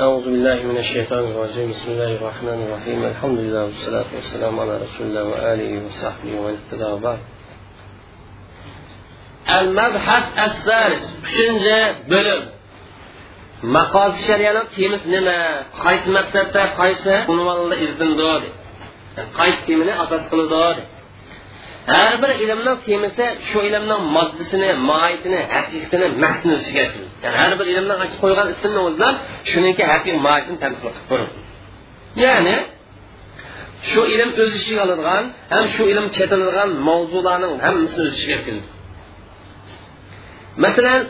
[0.00, 1.70] أعوذ بالله من الشيطان الرجيم.
[1.70, 3.04] بسم الله الرحمن الرحيم.
[3.04, 7.18] الحمد لله والصلاة والسلام على رسول الله وآله وصحبه ومن اهتدى بعد
[9.60, 11.04] المبحث الثالث.
[11.22, 12.42] بشنجة بلم
[13.62, 15.66] مقاصد الشريعة تيمس نما.
[15.84, 18.52] قيس مقصد قيس عنوان الله إذن دوري
[19.38, 20.84] قيس تيمني أساس قلو دوري
[21.86, 26.84] har bir ilmning temisi شو إلمنا moddasini moitini haqiqatini محسن o'ziga
[27.24, 29.14] ya'ni har bir ilmdan ochib qo'ygan ismni o'zlab
[29.50, 31.34] shuniki haqiqiy mohiyatini tamsil qilib ko'radi
[32.24, 32.56] ya'ni
[33.90, 38.68] shu ilm o'z ichiga oladigan ham shu ilm chetiladigan mavzularning hammasini o'z ichiga kirdi
[40.64, 41.00] masalan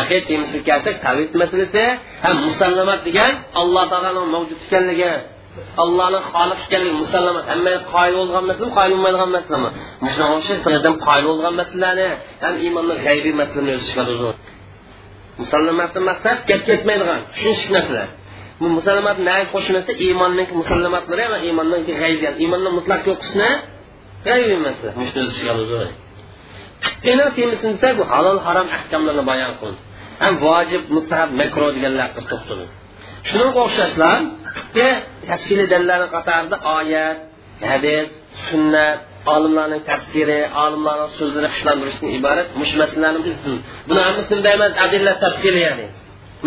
[0.00, 1.84] aqid temisiga kelsak tavhid masalasi
[2.24, 5.12] ham musallamat degan alloh taoloning mavjud ekanligi
[5.82, 8.96] allohni xoliq ekanligi musallamat hamma qoyil bo'lgan masala qoyil
[15.40, 18.04] musallamatni maqsad gap ketmaydigan tushunish masala
[18.60, 23.50] bu musallamat nayi qo'shilmasa iymonning musallamatlari va iymonning g'aybi iymonni mutlaq yo'q qilishni
[24.26, 24.90] g'aybiy masala
[25.54, 25.92] oladi
[26.84, 29.80] fiqhning temisida bu halol harom ahkomlarni bayon qildi.
[30.22, 32.66] Ham vojib mustahab makro deganlarga to'xtaldi
[33.28, 34.18] shunga o'xshashlar
[35.28, 37.18] tafsiliy dalillarni qatorida oyat
[37.70, 38.08] hadis
[38.46, 38.98] sunnat
[39.32, 43.20] olimlarning tafsiri olimlarning so'zini ishlantirishdan iborat mush masalalarni
[43.88, 45.86] buni hammasini emas adilla tafsiri ya'ni.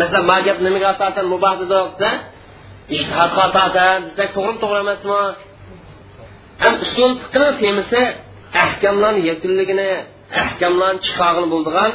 [0.00, 2.10] Masalan ma gap nimaga asosan muboh desa
[2.94, 5.22] ishtihadga asosan desak to'g'rimi to'g'ri emasmi?
[6.62, 8.02] Ham usul fiqni temisi
[8.64, 9.90] ahkamlarni yakunligini
[10.42, 11.90] ahkamlarni chiqog'ini bo'ldigan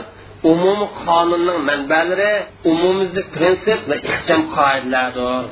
[0.51, 2.33] umumiy qonunning manbalari
[2.71, 5.43] umumiy prinsip va ixcham qoidalardir.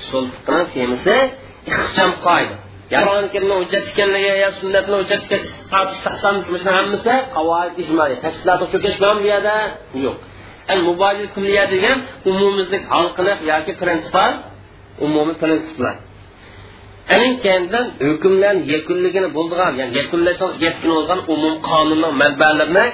[0.00, 1.16] Usul fiqni temisi
[1.72, 2.56] ixcham qoida.
[2.92, 5.02] Qur'oni karimni hujjat ekanligi yo bilan
[10.04, 10.16] yo'q.
[10.72, 10.80] Al
[11.34, 11.98] kulliya degan
[12.30, 12.82] umumizlik
[13.50, 14.32] yoki prinsipal
[15.06, 15.96] umumiy prinsiplar.
[18.08, 22.84] Hukmlarni yakunligini bo'ldigan yakunlash yetkin bo'lgan umum qonunning manbalarini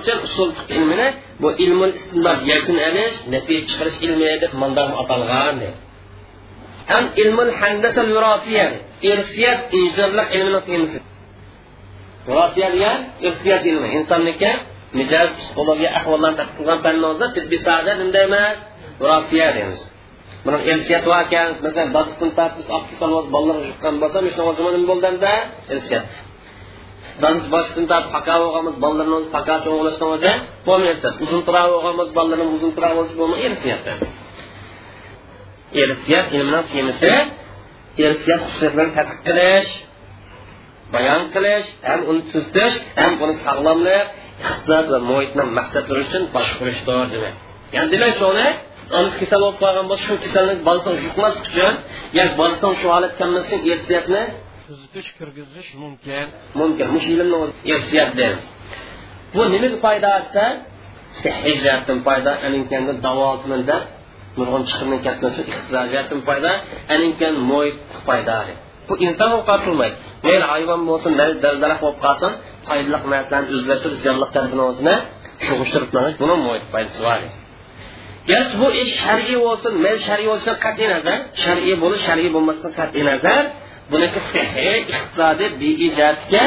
[0.00, 1.08] uchun usul ilmini
[1.42, 1.92] bu ilmul
[4.06, 4.24] ilmi
[5.62, 5.74] deb.
[6.90, 8.66] Ham ilmul handasa virosiya
[9.10, 10.98] irsiyat injirlik ilmini temisi
[12.28, 13.88] virosiya irsiyat ilmi.
[13.98, 14.50] Insonniki
[14.98, 18.56] mijoz psixologiya ahvollarni tadqiq qilgan fanni tibbiy sohada bunday emas.
[19.00, 19.80] Virosiya deymiz.
[20.44, 25.32] Buni irsiyat bor ekan masalan dadisidan tortib olib ketgan bo'lsa bolalar yuqqan bo'lsa nima bo'ldanda
[25.74, 26.06] irsiyat.
[27.22, 30.32] Dadis boshdan tortib paqa bo'lganmiz bolalarni o'zi paka cho'g'lashdan o'zi
[30.68, 33.44] bo'lmaysa uzun tura bo'lganmiz bolalarni uzun tura bo'lsa bo'lmaydi.
[33.48, 33.82] Irsiyat.
[35.82, 37.12] Irsiyat ilmini temisi
[38.04, 39.70] irsiyat xususiyatlarini tadqiq qilish
[40.94, 44.06] bayon qilish ham uni tuzitish ham uni sog'lomlik
[44.42, 47.34] iqtisod va muhitni maqsadlari uchun boshqarishdir demak.
[47.74, 48.46] Ya'ni demak shuni
[48.98, 51.74] onasi kasal bo'lib qolgan bo'lsa shu kasallik bolasini yuqmaslik uchun
[52.18, 54.22] yoki bolasini shu holatga kelmaslik uchun irsiyatni
[54.66, 56.26] tuzitish kirgizish mumkin.
[56.60, 58.46] Mumkin mush ilmni o'zi irsiyat deymiz.
[59.34, 60.44] Bu nimaga foyda desa
[61.22, 62.32] sihiy jihatdan foyda
[63.06, 63.82] davotiman deb
[64.40, 66.50] nurg'un chiqimdan ketmasa iqtisodiy jihatdan foyda
[66.94, 68.38] aninkan muhit foyda
[68.88, 69.96] bu inson qotilmaydi
[70.26, 72.32] mayli hayvon bo'lsin mayli daraxt bo'lib qolsin
[72.66, 74.96] foydali narsalarni o'zlashtirish ziyonliq tarafini o'zini
[75.46, 75.90] shug'ishtirib
[76.22, 77.20] buni muhit foydasi bor.
[78.30, 83.04] Garchi bu ish shar'iy bo'lsin mayli shar'iy bo'lsin qat'iy nazar shar'iy bo'lish shar'iy bo'lmasdan qat'iy
[83.10, 83.42] nazar.
[83.90, 86.44] Buniki sihiy iqtisodiy biijatga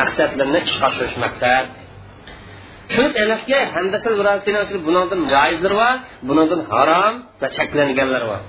[0.00, 1.64] maqsadlarni ishga oshirish maqsad.
[2.92, 4.14] Shuni talafga handasal
[4.86, 5.94] bundan joizlar bor
[6.28, 8.42] bundan harom va cheklanganlar bor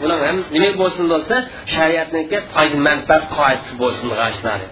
[0.00, 1.34] bular hammasi nima bo'lsin bo'lsa
[1.74, 4.66] shariatniki foyda manfaat qoidasi bo'lsin g'ashlari.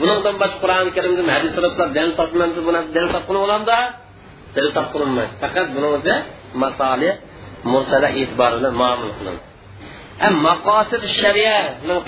[0.00, 3.76] Bundan boshqa qur'oni karimda hadis rasullar dalil topmansiz bu narsa dalil topqin bo'lamda
[4.56, 4.72] dalil
[5.42, 6.14] faqat buni o'zi
[6.62, 7.10] masoli
[7.72, 9.44] mursala e'tibori bilan muomala qilindi
[10.48, 11.56] maqosid shariya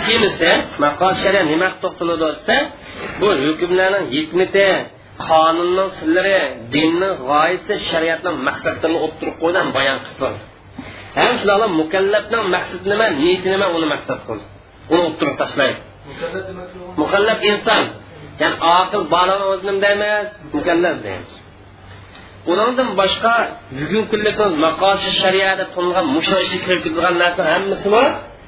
[0.03, 0.51] qiyinisi
[0.85, 2.57] maqosid shariya nima to'xtaladi desa
[3.21, 4.05] bu hukmlarning
[5.27, 6.37] qonunning sirlari
[6.75, 10.37] dinning g'oyasi shariatning maqsadlarini o'ttirib qo'ygan bayon qilib
[11.19, 14.45] ham shularga mukallafning maqsadi nima niyati nima uni maqsad qildi
[14.93, 15.79] uni o'ttirib tashlaydi
[17.01, 17.85] mukallaf inson.
[18.43, 21.31] Ya'ni oqil bolani o'zi nima deymiz mukallaf deymiz.
[22.51, 23.35] Undan boshqa
[23.79, 24.31] bugungi kunda
[24.67, 25.15] maqosid
[25.75, 28.05] to'lgan musho ishga kirib ketgan narsa hammasimi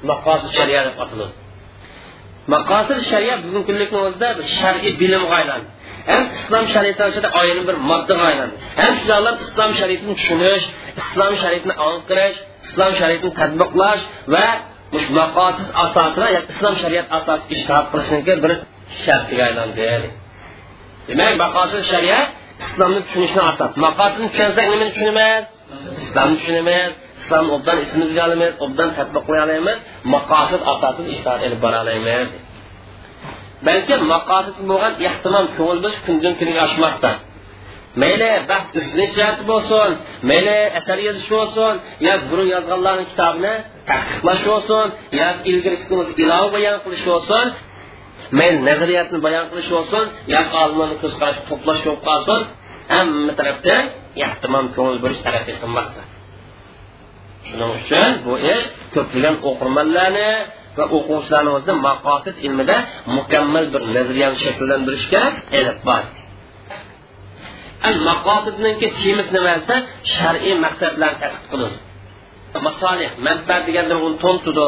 [0.09, 1.35] maqosid shariya deb ataladi.
[2.53, 4.27] Maqosid shariya bugungi kunlikni o'zida
[4.59, 5.69] shar'iy bilimga aylandi
[6.05, 8.55] hem İslam şəriəti haqqında ayrı bir maddəyə aylandı.
[8.81, 10.67] Hem sizlər İslam şəriətini düşünüş,
[11.01, 14.45] İslam şəriətini anqırış, İslam şəriətini tətbiqləş və
[14.91, 18.57] bu məqasid əsasına, yəni İslam şəriət əsası iştirak qilishning bir
[19.05, 19.89] şərtiga aylandi.
[21.07, 23.79] Demək, məqasid şəriət İslamı düşünüşün əsası.
[23.85, 25.47] Məqasidini düşünsək niməni düşünəmiz?
[26.03, 26.99] İslamı düşünəmiz.
[27.21, 29.81] İslam obdan isimizə alamiz, obdan tətbiqləyə alamiz,
[30.13, 32.33] məqasid əsasını iştirak edib bora alamiz.
[33.67, 37.11] Balkim maqosid bo'lgan ehtimol ko'ngil bo'lish kundan kunga oshmoqda
[38.01, 39.89] mayli bahs izlanish bo'lsin
[40.29, 41.73] mayli asar yozish bo'lsin
[42.05, 43.53] yo burun yozganlarni kitobini
[43.89, 44.85] tahqiqlash bo'lsin
[45.19, 45.77] yo ilgari
[46.23, 47.45] ilova bayon qilish bo'lsin
[48.39, 51.13] mayli nazariyatni bayon qilish bo'lsin yo olimlarni ko'z
[51.49, 52.41] to'plash bo'lib qolsin
[52.93, 53.83] hamma tarafdan
[54.25, 56.01] ehtimom ko'ngil bo'lish tarafga qilmoqda
[57.47, 58.65] shuning uchun bu ish
[58.95, 60.29] ko'plagan o'qirmanlarni
[60.77, 62.77] va o'quvchilarimizni maqosid ilmida
[63.17, 65.23] mukammal bir nazariyani shakllantirishga
[65.59, 66.03] elib bor.
[68.09, 69.75] Maqosidniki temiz nima desa
[70.15, 71.77] shar'iy maqsadlarni tadqiq qilish
[72.59, 74.67] masolih manfaat deganda uni to'ntidi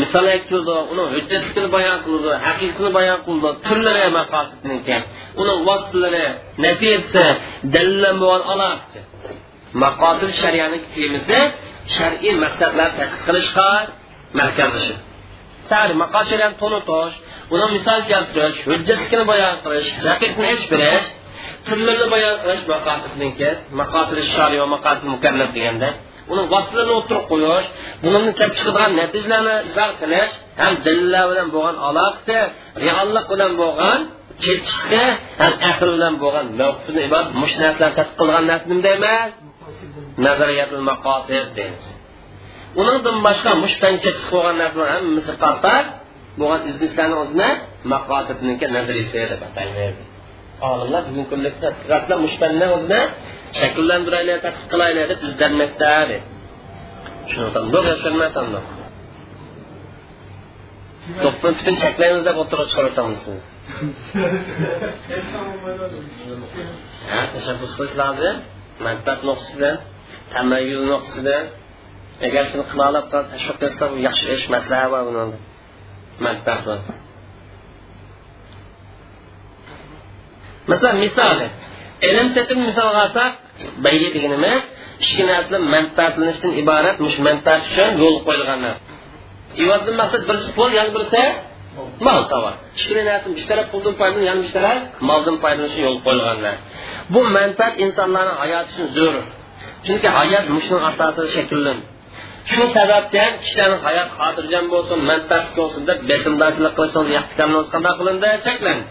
[0.00, 4.96] misol aytildi uni hujjatligini bayon qildi haqiqatini bayon qildi turlari maqosidniki
[5.40, 6.26] uni vositalari
[6.64, 7.24] natijasi
[7.74, 8.98] dalillar bo'lgan aloqasi
[9.84, 11.38] maqosid shariani temisi
[11.96, 13.68] shar'iy maqsadlarni tadqiq qilishga
[14.40, 14.94] markazlashi
[15.72, 17.14] ta'lim maqosid shariani to'nitish
[17.54, 21.06] uni misol keltirish hujjatlikini bayon qilish haqiqatni ish bilish
[21.66, 23.50] turlarni bayon qilish maqosidniki
[23.80, 25.88] maqosidi shari va maqosid mukallaf deganda
[26.32, 27.68] uni vositalarini o'tirib qo'yish
[28.02, 30.32] buni kelib chiqadigan natijalarni izhor qilish
[30.62, 32.38] ham dillar bilan bo'lgan aloqasi
[32.84, 34.00] reallik bilan bo'lgan
[34.44, 35.04] ketishga
[35.40, 37.04] ham aql bilan bo'lgan mavqifini
[37.40, 39.30] mush narsalarni tadqiq qilgan narsa nima emas
[40.26, 41.84] nazariyatul maqosid deymiz.
[42.80, 45.84] Uningdan boshqa mushtancha chiqib bo'lgan narsalar hammasi qartab
[46.40, 47.48] bo'lgan izlashlarni o'zini
[47.92, 49.96] maqosidniki nazariyasi deb ataymiz
[50.70, 51.50] olimlar bugungi kunda
[51.92, 53.00] rasman mushtanni o'zini
[53.58, 56.22] shakllantiraylik tadqiq qilaylik deb izlanmoqda deb.
[57.26, 57.52] Tushunib
[61.58, 63.20] butun chaklaymiz deb o'tirib chiqarib o'tamiz
[67.34, 68.36] tashabbus qilish lozim.
[68.86, 69.76] Manfaat nuqtasidan
[70.34, 71.44] tamayyul nuqtasidan.
[72.26, 75.38] Agar shuni qila olib tashviq qilsa bu yaxshi ish maslahat bor buni
[76.26, 76.78] manfaat bor
[80.70, 81.46] masalan misoli
[82.08, 83.32] ilm setib misolga olsak
[83.84, 84.62] bayga deganimiz
[85.02, 88.82] kichkina narsalar manfaatlanishdan iborat mush manfaat uchun yo'l qo'yilgan narsa
[89.62, 91.22] ivozdan maqsad birisi pul yana birisi
[92.06, 94.78] mol tovar kichkina narsa bir taraf puldan foydalan yana bir taraf
[95.08, 96.62] moldan foydalanish yo'l qo'yilgan narsa
[97.14, 99.24] bu manfaat insonlarni hayoti uchun zarur
[99.86, 101.78] chunki hayot mushuni asosida shakllan
[102.52, 107.20] shu sababdan kishilarni hayot xotirjam bo'lsin manfaat bo'lsin deb besimdorchilik qilishni
[107.72, 108.84] qanday qilindi cheklandi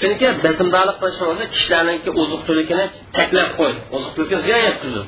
[0.00, 2.84] chunki bisimdorlik qilishni o'zi kishilarniki oziq tulikini
[3.16, 5.02] cheklab qo'ydi oziq tulikni ziyon yetkazdi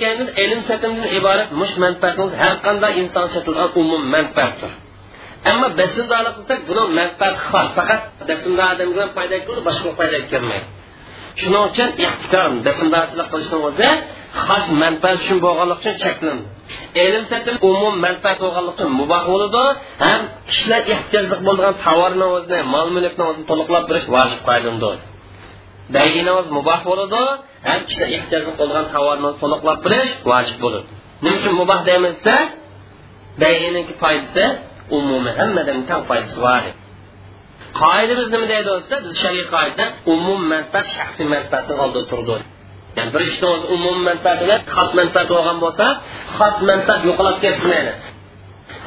[0.00, 4.72] keyin ilm satimdan iborat mush manfaatimiz har qanday inson sotilgan umum manfaatdir
[5.50, 10.66] ammo bisimdorlik qilsak buni manfaati xos faqat bisimdor odamga foyda keldi boshqa foyda kelmaydi
[11.40, 13.88] shuning uchun ehtikor bisimdorchilik qilishni o'zi
[14.46, 16.44] xos manfaat uchun bo'lganligi uchun cheklandi
[17.04, 19.64] ilm satim umum manfaat bo'lganligi uchun muboh bo'ladi
[20.04, 24.40] ham kishilar ehtiyojli bo'lgan tovarni o'zini mol mulkni o'zini to'liqlab berish vojib
[26.40, 27.22] o'zi muboh bo'ladi
[27.68, 30.88] ham kishilar ehtiyojli bo'lgan tovarni to'liqlab berish vojib bo'ladi
[31.22, 32.34] nima uchun muboh deymizsa
[33.42, 34.44] bayiniki foydasi
[34.98, 36.64] umumiy hammadan tang foydasi bor.
[37.80, 39.84] Qoidamiz nima deydi do'stlar biz shariy qoida
[40.14, 42.36] umum manfaat shaxsiy manfaatni oldida turdi.
[42.96, 45.86] Ya'ni bir ishni o'zi umumiy manfaati bilan xos manfaat bo'lgan bo'lsa
[46.36, 47.92] xos manfaat yo'qolib ketmaydi.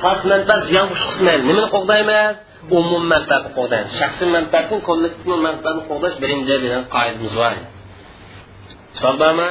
[0.01, 1.43] Xos manfaat ziyon qilmaydi.
[1.49, 2.35] Nimani qo'g'daymiz?
[2.79, 3.91] Umum manfaatni qo'g'daymiz.
[3.99, 7.55] Shaxsiy manfaatni kollektiv manfaatni qo'g'dash birinchi degan qoidamiz bor.
[9.21, 9.49] Bormi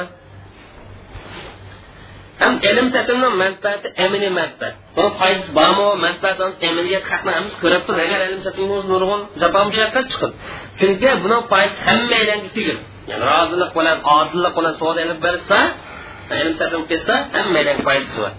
[2.41, 4.73] ham ilm satimni manfaati amaliy manfaat.
[4.95, 5.87] Buni foydasi bormi?
[6.05, 6.37] Manfaat
[6.69, 10.35] amaliyat haqni hammamiz ko'ryapmiz agar ilm satim nurg'un jafo mushaqqat chiqadi
[10.79, 15.57] chunki buni foydasi hammalarga tegadi ya'ni rozilik bilan odillik bilan savdo ilib bersa
[16.41, 18.31] ilm satilib ketsa hammadan foydasi bor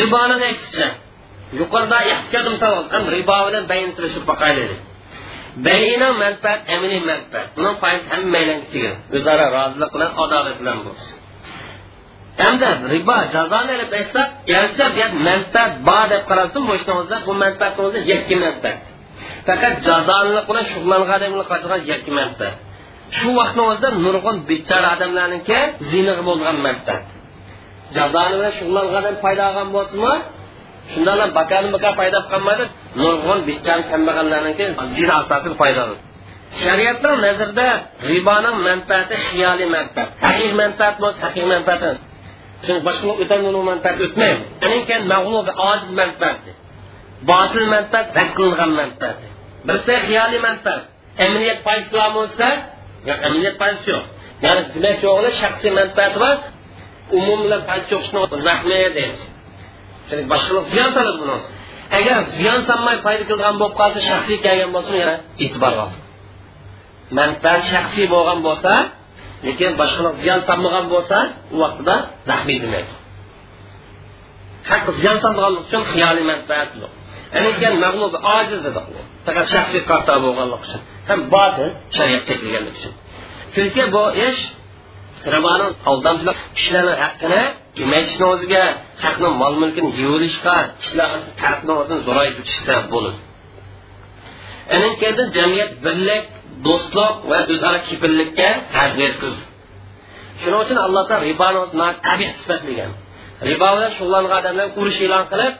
[0.00, 0.88] riboni aytishcha
[1.60, 4.70] yuqorida ehtiyot misol ham ribo bilan bayn surishib boqaylik
[5.66, 11.16] bayina manfaat amaliy manfaat buni foydasi hammadan tegadi o'zaro rozilik bilan adolat bilan bo'lsin
[12.42, 17.32] hamda ribo jazoni ilib aytsa garchi bu manfaat bor deb qaralsin bu ishni o'zida bu
[17.44, 17.74] manfaat
[19.46, 21.20] faqat jazolilik bilan shug'ullangan
[23.16, 25.58] shu vaqtni o'zida nurg'un bechora odamlarniki
[25.90, 27.04] zinaga bo'lgan manfaat
[27.96, 30.14] jazoni bilan shug'ullangan foyda olgan bo'lsinmi?
[30.92, 32.64] Shundan bakani baka paydo qilmaydi
[33.02, 34.64] nurg'un bechora kambag'allarniki
[34.96, 35.82] zina asosiy foyda
[36.62, 37.68] shariatning nazarida
[38.10, 41.82] riboning manfaati xiyoliy manfaat haqiqiy manfaat haqiqiy manfaat
[42.64, 43.38] chunki boshqa
[43.70, 44.42] manfaat o'tmaydi.
[45.12, 46.38] Mag'lub ojiz manfaat
[47.30, 49.18] botil manfaat rad qilingan manfaat.
[53.08, 54.04] Raqamli amaliyat yo'q
[54.44, 56.36] ya'ni demak yo'g'ida shaxsiy manfaati bor.
[57.18, 59.22] Umum bilan payt o'qishni rahmat deymiz.
[60.08, 61.36] Chunki boshqalar ziyon soladi buni
[61.98, 65.14] agar ziyon solmay foyda qilgan bo'lib qolsa shaxsiy kelgan bo'lsa yana
[65.44, 65.74] e'tibor
[67.18, 68.72] manfaat shaxsiy bo'lgan bo'lsa
[69.46, 71.16] lekin boshqalar ziyon solmagan bo'lsa
[71.54, 71.94] u vaqtida
[72.30, 72.92] rahmiy demaydi
[74.70, 76.92] haq ziyon solganlik uchun xiyoliy manfaat yo'q.
[77.58, 78.80] Keyin mag'lub ojiz edi
[79.26, 80.80] faqat shaxsiy qarta bo'lganlik uchun.
[81.08, 82.92] Ham botil shariat chekilganlik uchun.
[83.54, 84.40] Chunki bu ish
[85.34, 87.42] riboni aldamchilik kishilarni haqqini
[87.76, 88.62] kemayishni o'ziga
[89.04, 91.10] haqni mol mulkini yuvilishga kishilar
[91.40, 93.18] farqni o'zini zo'raytib chiqsa bo'ladi
[95.00, 96.24] keyin jamiyat birlik
[96.66, 99.42] do'stlik va o'zaro kepillikka ta'zir qildi
[100.40, 101.58] shuning uchun alloh taolo riboni
[102.06, 102.90] tabiiy sifatlagan
[103.48, 105.54] ribo bilan shug'ullangan odamlar urush e'lon qilib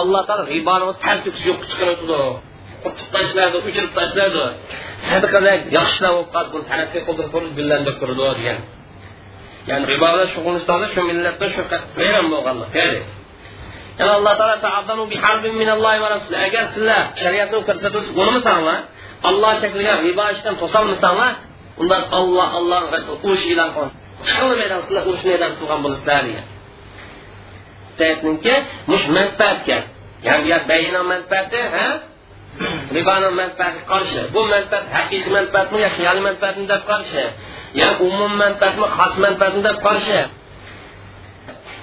[0.00, 2.04] alloh taolo riboni tal to'kis yo'q chiqaradi
[2.82, 4.44] qurtib tashlaydi uchirib tashlaydi
[5.10, 8.58] sadaqalar yaxshilar bo'lib qoldi buni taraqqiy qildirib gullantirib turdi degan.
[9.70, 11.60] Ya'ni ribo bilan shug'ullanishdan shu millatda shu
[11.98, 12.70] vayron bo'lganlik
[13.98, 15.04] yana alloh taolo
[16.46, 18.78] agar sizlar shariatni ko'rsatasiz unimisanlar
[19.28, 21.32] olloh cheklagan ribo ishdan to'solmasanglar
[21.80, 26.22] unda olloh alloh rasul urush e'lon qildi chiqilmaydan sizlar urush maydon qilgan bo'lasizlar
[27.98, 28.60] degan
[28.90, 29.78] mush manfaatga
[30.26, 31.88] ya'ni bayino manfaati ha?
[32.96, 37.24] Riboni manfaati qarshi bu manfaat haqiqiy manfaatmi yo xiyoliy manfaatmi deb qarshi
[37.80, 40.20] yo umum manfaatmi xos manfaatmi deb qarshi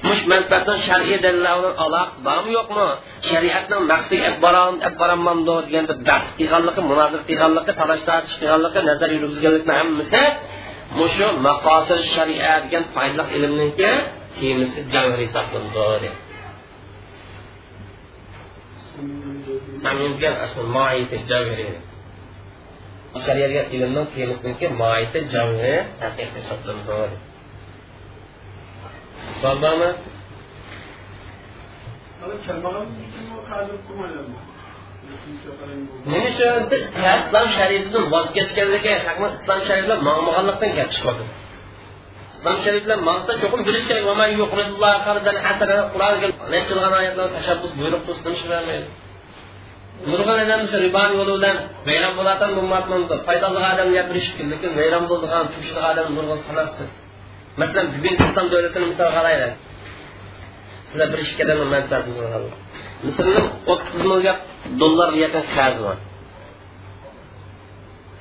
[0.08, 2.88] mush manfaatni shar'iy dalillar aloqasi bormi yo'qmi?
[3.30, 10.24] Shariatning maqsadiga olib boramanmi deganda bahs qilganligi munozir qilganligi talash tortish qilganligi nazar yurgizganlikni hammasi
[10.98, 13.92] mushu maqosid shariat degan foydali ilmniki
[14.38, 16.10] temisi javhir hisoblanadi
[23.26, 27.18] shariatga ilmni temisiniki moiti javhiri haqiqiy hisoblanadi
[29.42, 29.90] savol bormi
[36.12, 38.92] nima uchun islom shariatidan voz kechganligi
[39.38, 41.26] islom shariatlar mangmaganlikdan gap chiqyapti
[42.36, 44.04] islom shariflar maqsa cho'qim bilish kerak.
[45.94, 46.20] Qur'on
[46.54, 48.02] necha oyatlar tashabbus buyruq
[48.54, 48.88] bermaydi
[50.12, 51.58] nurg'un odam riboni yo'li bilan
[51.88, 52.96] vayron bo'ladigan ummatni
[53.28, 56.90] foydali odam gapirishib lekin vayron bo'ladigan tushli odam nurg'un sanoqsiz
[57.62, 59.54] masalan bugun islom davlatini misol qaraylik
[60.90, 62.06] sizlar bir ikki odamni manfaat
[63.04, 63.42] misrni
[63.74, 64.42] o'ttiz milliard
[64.82, 65.98] dollarga yaqin qarzi bor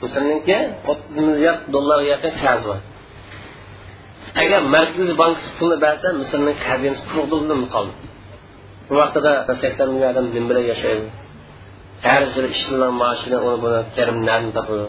[0.02, 0.58] misrniki
[0.90, 2.80] o'ttiz milliard dollarga yaqin qarzi bor
[4.42, 7.94] agar markaziy bank pulni bersa misrni xazinasi quruqdilmi qoldi
[8.88, 11.06] bu vaqtida sakson million odam nim bilan yashaydi
[12.06, 14.86] har yili ishchilar maoshini uni buni karim narni topadi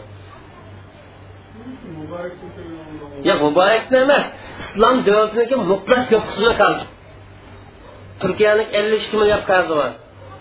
[3.28, 4.24] yo'q muborakni emas
[4.64, 6.84] islom davlatiniki mutlaq ko'p qismi qarzi
[8.22, 9.90] turkiyani ellik ikki milliard qarzi bor.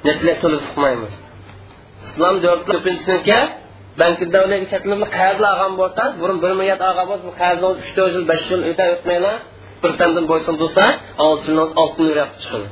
[0.08, 1.14] Nechilar to'lab chiqmaymiz
[2.06, 3.40] islom davlati ko'pinchisiniki
[4.02, 8.46] bankda ularga qarzlar olgan bo'lsa burun bir milliard olgan bo'lsa qarzni uch to'rt yil besh
[8.52, 9.36] yil o'ta o'tmaylar
[9.84, 10.84] bir sandan bo'ysun tursa
[11.26, 12.68] olti yil olti milliard chiqadi.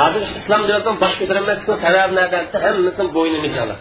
[0.00, 3.80] Hozir islom davlatidan bosh ko'tarolmaslikni sababi nada hammasini bo'yni mijaliq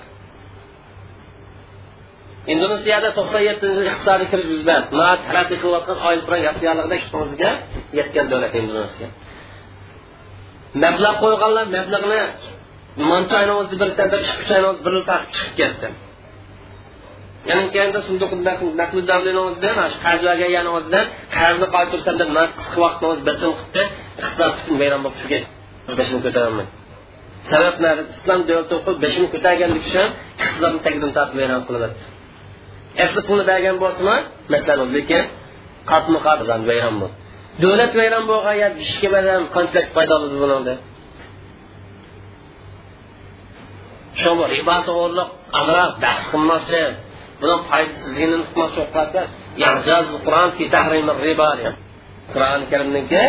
[2.54, 4.88] indoneziyada to'qson yettinchi iqtisodiy kriz yuz berdi.
[5.28, 7.52] Taraqqiy qilayotgan oil yasiyonligida o'ziga
[8.00, 9.10] yetgan davlat indoneziya.
[10.82, 12.22] Mablag' qo'yganlar mablag'ni
[13.12, 15.88] mancha oyni o'zida bir sentr ikki uch oyni o'zida bir taqib chiqib ketdi.
[17.50, 18.32] Yana keyinda sunduq
[18.82, 19.70] naqli davlini o'zida
[20.06, 21.02] qarz bergan o'zida
[21.38, 23.84] qarzni qaytarsan deb qisqa vaqtni o'zi bisim qilibdi
[24.22, 25.44] iqtisod butun vayron bo'lib turgan
[26.00, 26.68] beshini ko'tarolmay.
[27.52, 27.76] Sabab
[28.16, 30.08] islom davlati o'qib beshini ko'targanlik uchun
[30.44, 32.04] iqtisodni tagidan tortib vayron qilyapti
[33.06, 34.18] asli pulni bergan bo'lsinmi
[34.54, 35.24] masalan lekin
[35.92, 36.40] qatmi qat
[36.70, 37.23] vayron bo'ldi.
[37.62, 40.74] davlat vayron bo'lgan yo ishga baram qanchalik foyda oladi buningda
[44.22, 45.30] shu ribo to'g'irliq
[45.60, 46.84] aqrob bahs qilmoqchi
[47.42, 48.82] buni foydasizligini qilmoqchi
[51.42, 51.76] bo'lib
[52.34, 53.24] qur'oni karimniki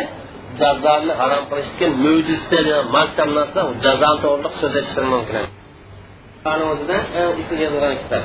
[0.61, 5.45] jazoni harom qilishga mo'jiza maktab narsa jazoni to'g'riliq so'zlashishim mumkin.
[6.73, 8.25] O'zida e, ism yozilgan kitob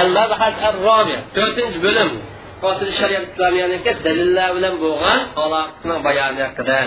[0.00, 2.10] al mabhas ar robi to'rtinchi bo'lim.
[2.62, 6.78] Qosid shariat islomiyaniki dalillar bilan bo'lgan aloqasini bayoni haqida.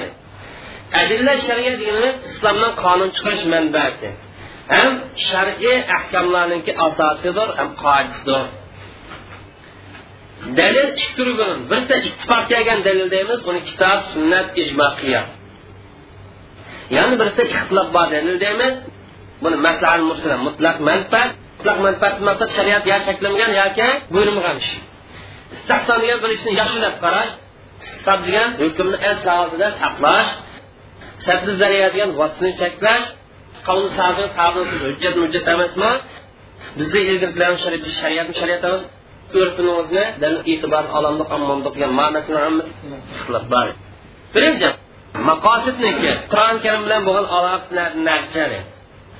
[1.01, 4.09] Adilla shariat deganimiz islomdan qonun chiqarish manbasi.
[4.75, 4.91] Ham
[5.27, 8.43] shar'iy ahkomlarniki asosidir ham qoidasidir.
[10.59, 15.29] Dalil ikki turi bilan birisi ittifoq kelgan dalil deymiz buni kitob sunnat ijmo qiyos.
[16.95, 18.75] Ya'ni birisi ixtilof bor dalil deymiz
[19.43, 21.31] buni maslahal mursala mutlaq manfaat.
[21.57, 24.71] Mutlaq manfaat maqsad shariat ya cheklangan yoki buyurmagan ish.
[25.71, 27.31] Istahson degan bir ishni yaxshilab qarash
[27.83, 30.29] istiqob degan hukmni asli oldida saqlash
[31.25, 33.05] saddi zariya degan vositani cheklash
[33.67, 35.91] qavli sabi sabrsiz hujjat hujjat emasmi?
[36.79, 37.53] Bizni ilgari bilan
[38.01, 38.81] shariatni shariat emas
[39.39, 40.03] urfimizni
[40.51, 42.71] e'tibor olamdiq ammondiq degan ma'nosini hammasi
[43.15, 43.67] ixtilof bor.
[44.35, 44.69] Birinchi
[45.29, 48.59] maqosidniki qur'oni karim bilan bo'lgan aloqasi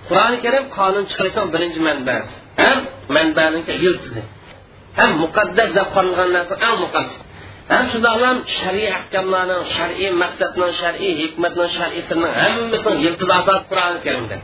[0.10, 2.31] qur'oni karim qonun chiqarishdan birinchi manbasi.
[2.63, 2.79] Ham
[3.15, 4.22] manbaniki yildizi
[5.00, 7.19] ham muqaddas deb qaralgan narsa eng muqaddas
[7.71, 14.38] ham shundoqlam shar'iy ahkamlarni shar'iy maqsadni shar'iy hikmatni shar'iy sirni hammasini yildizi asos qur'oni karimda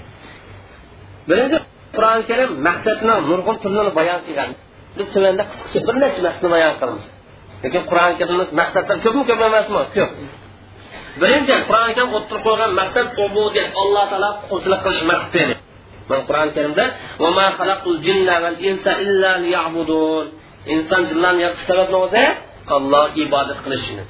[1.30, 1.58] birinchi
[1.96, 4.50] qur'oni karim maqsadni nurg'un turlarini bayon qilgan
[4.98, 7.06] biz tumanda qisqacha bir necha maqsadni bayon qilamiz
[7.64, 10.12] lekin qur'oni karimni maqsadlar ko'pmi ko'p emasmi ko'p
[11.22, 14.30] birinchi qur'oni karim o'tirib qo'ygan maqsad ubudiyat alloh taolo
[20.74, 22.24] inson jinlarni yaratish sababi o'zi
[22.76, 24.04] olloh ibodat qilishini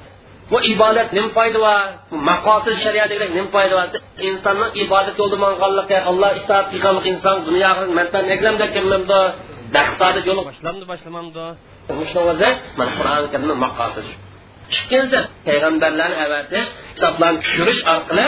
[0.51, 1.81] bu ibodat nima foyda bor
[2.29, 3.87] maqosid shariatida nima foyda bor
[4.29, 9.19] insonni ibodat yo'lida manganligi alloh itoat qilganlik inson dunyoga manfaat eklamda kelmamdi
[9.75, 11.45] dahsodat yo'li boshlamdi boshlamamdi.
[12.31, 12.49] O'zi
[12.79, 14.07] mana qur'oni karimni maqosid
[14.75, 16.59] ikkinchisi payg'ambarlarni avati
[16.95, 18.25] kitoblarni tushirish orqali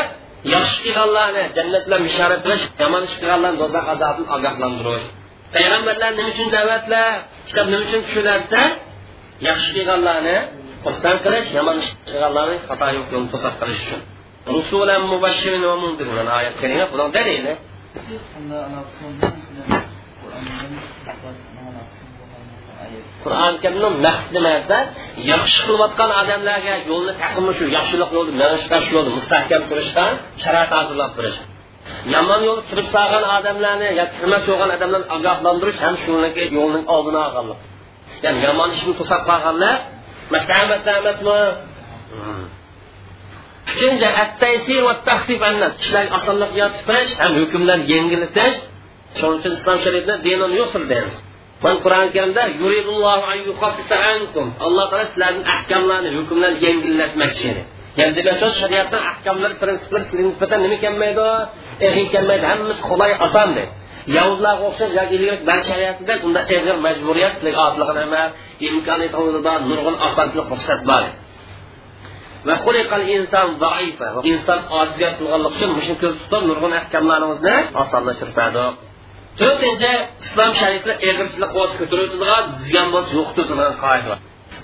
[0.55, 5.07] yaxshi qilganlarni jannat bilan bishorat qilish yomon ish qilganlarni do'zax azobidan ogohlantirish.
[5.53, 7.09] Payg'ambarlar nima uchun da'vatlar
[7.47, 8.61] kitob nima uchun tushunarsa
[9.47, 10.37] yaxshi qilganlarni
[10.85, 14.01] xursand qilish yomon ish qilganlarni xato yo'lni to'sab qilish uchun.
[14.55, 17.53] Rusulan mubashirin va mundirin oyat kalima buning dalili
[23.23, 24.79] qur'oni karimni maqsadi nima
[25.31, 30.11] yaxshi qilayotgan odamlarga yo'lni taqimi shu yaxshilik yo'lni manishda shu yo'lni mustahkam turishdan
[30.43, 31.39] sharoit hozirlab berish
[32.15, 37.59] yomon yo'l turib solgan odamlarni yo kirmas bo'lgan odamlarni ogohlantirish ham shuniki yo'lning oldini olganlik
[38.23, 39.75] ya'ni yomon ishni to'sab qolganlar
[40.33, 41.37] maslahatda emasmi
[43.71, 44.07] uchinchi
[45.83, 46.51] ishlarga osonlik
[46.89, 48.57] berish ham hukmlarni yengillatish
[49.19, 51.15] shuning uchun islom shariatida dinul yusr deymiz
[51.63, 52.43] man qur'oni karimda
[54.65, 57.49] alloh taolo sizlarning ahkamlarni hukmlarni yengillatmoqchi
[57.99, 61.27] ya'ni demak shu shariatni ahkamlari prinsiplari sizga nisbatan nima kelmaydi
[61.87, 62.45] eg'in kelmaydi.
[62.51, 63.73] Hammasi qulay oson deydi
[64.17, 68.29] yahudlarga o'xshab yoki ilgari barcha shariatida unda eg'ir majburiyat sizlarga otliq emas
[68.69, 71.03] imkoniyat oldida nurg'un osonchilik ruxsat bor.
[72.47, 78.65] Va xuliqal inson zaifa inson ojiziyat qilganlik uchun shuni ko'z tutib nurg'un ahkamlarimizni osonlashtiradi.
[79.39, 79.91] To'rtinchi
[80.23, 84.07] islom shariatida eg'irchilik bo'lsa ko'tariladigan ziyon bo'lsa yo'qotadigan qoida.
[84.11, 84.19] Bor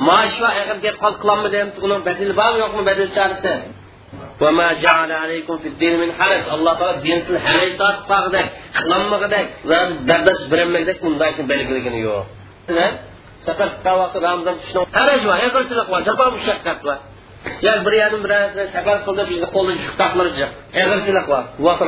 [0.08, 3.08] maoshlar eg'ir gap qol qilolmi deymiz uni badili bormi yo'qmi badil
[6.20, 12.26] charisi alloh taolo din sizni haraj tortib qolgidek qilolmagidek va bardosh berolmagidek undayni belgilagani yo'q
[13.46, 13.70] safar
[14.02, 16.98] vaqtda ramzon tushni haraj bor eg'irchilik bor jafo mushaqqat bor
[17.66, 18.32] yo bir yerdan bir
[18.76, 20.46] safar qildi bizni qo'lni yuk taqlirji
[20.82, 21.82] eg'irchilik bor vaqt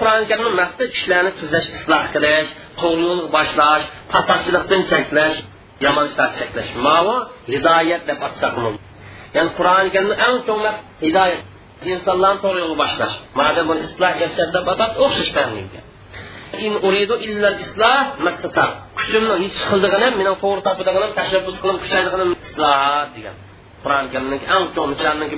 [0.00, 0.84] qur'oni karimni maqsadi
[1.78, 2.50] isloh qilish
[3.34, 3.84] boshlash
[5.84, 7.16] yomon ishlarni cheklash mavu
[7.52, 8.54] hidoyat deb atsak
[9.36, 10.62] ya'ni qur'oni karimni eng cho'ng
[11.04, 11.42] hidoyat
[11.92, 15.30] insonlarni to'g'ri yo'lga boshlash mana buni isloh yashab deb atab o'xshash
[18.98, 23.36] kuchimni yetish qildig'inim meni to'g'ri topadiganim tashabbus qilib kuchaydiganim isloh degan
[23.82, 24.64] qur'oni karimning eng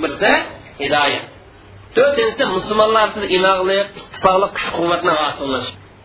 [0.05, 0.31] birisi
[0.83, 1.25] hidoyat
[1.95, 3.07] to'rtinchisi musulmonlar
[3.99, 5.11] ittifoqlik kuch quvvatni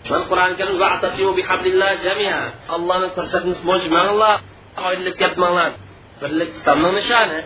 [0.08, 2.44] شون قرآن كريم واعتصموا بحبل الله جميعا.
[2.76, 4.34] الله كرسكنس موجمان الله.
[4.76, 5.72] ayrılıp ketmanglar
[6.22, 7.40] birlik islomning nishoni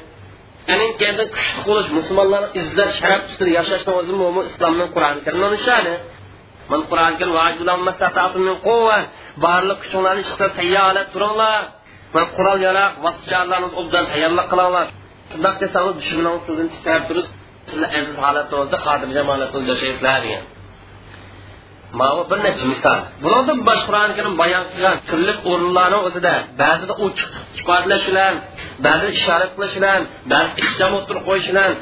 [0.72, 5.96] uning kendi kuchli bo'lish musulmonlarni izzat sharaf ustida yashashni o'zi mo'min islomning qur'oni karimni nishoni
[6.72, 8.98] من قرآن كان واجب لهم ما استطعتم من قوة.
[9.44, 11.54] بارلق كشونا نشتر تيالة ترالله
[12.14, 14.84] من قرآن يراق وصجالله نز أبدان تيالة الله
[15.32, 17.28] شندق تسانو دشمنان تودن تتعب درس
[17.70, 20.57] سلا عزيز حالة توزد خاطر جمالة توزد شيء سلا
[21.92, 27.28] mana bir necha misol bulardan boshqa qur'oni karim bayon qilgan turli o'rinlarni o'zida ba'zida ochiq
[27.60, 28.34] ifodalash bilan
[28.86, 30.00] ba'zi ishorat qilish bilan
[30.32, 31.72] ba'zi ixcham o'tirib qo'yish bilan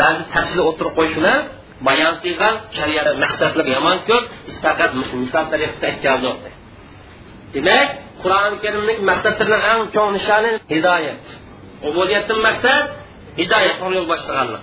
[0.00, 1.40] ba'zi tafsil o'tirib qo'yish bilan
[1.88, 4.24] bayon qilgan shariat maqsadlar yomon ko'p
[4.64, 6.18] faqat misol tariqasida aytgan
[7.54, 7.88] demak
[8.22, 8.98] qur'oni karimning
[10.16, 11.22] nishoni hidoyat.
[11.88, 12.84] Ubudiyatdan maqsad
[13.40, 14.62] hidoyat yo'l boshlaganlik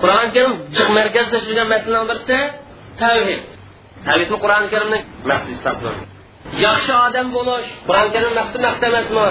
[0.00, 0.52] qur'oni karim
[4.06, 4.98] tavhidni qur'oni karimni
[5.30, 6.04] maqsad hisoblanadi
[6.66, 9.28] yaxshi odam bo'lish qur'oni karim maqsad maqsad emasmi?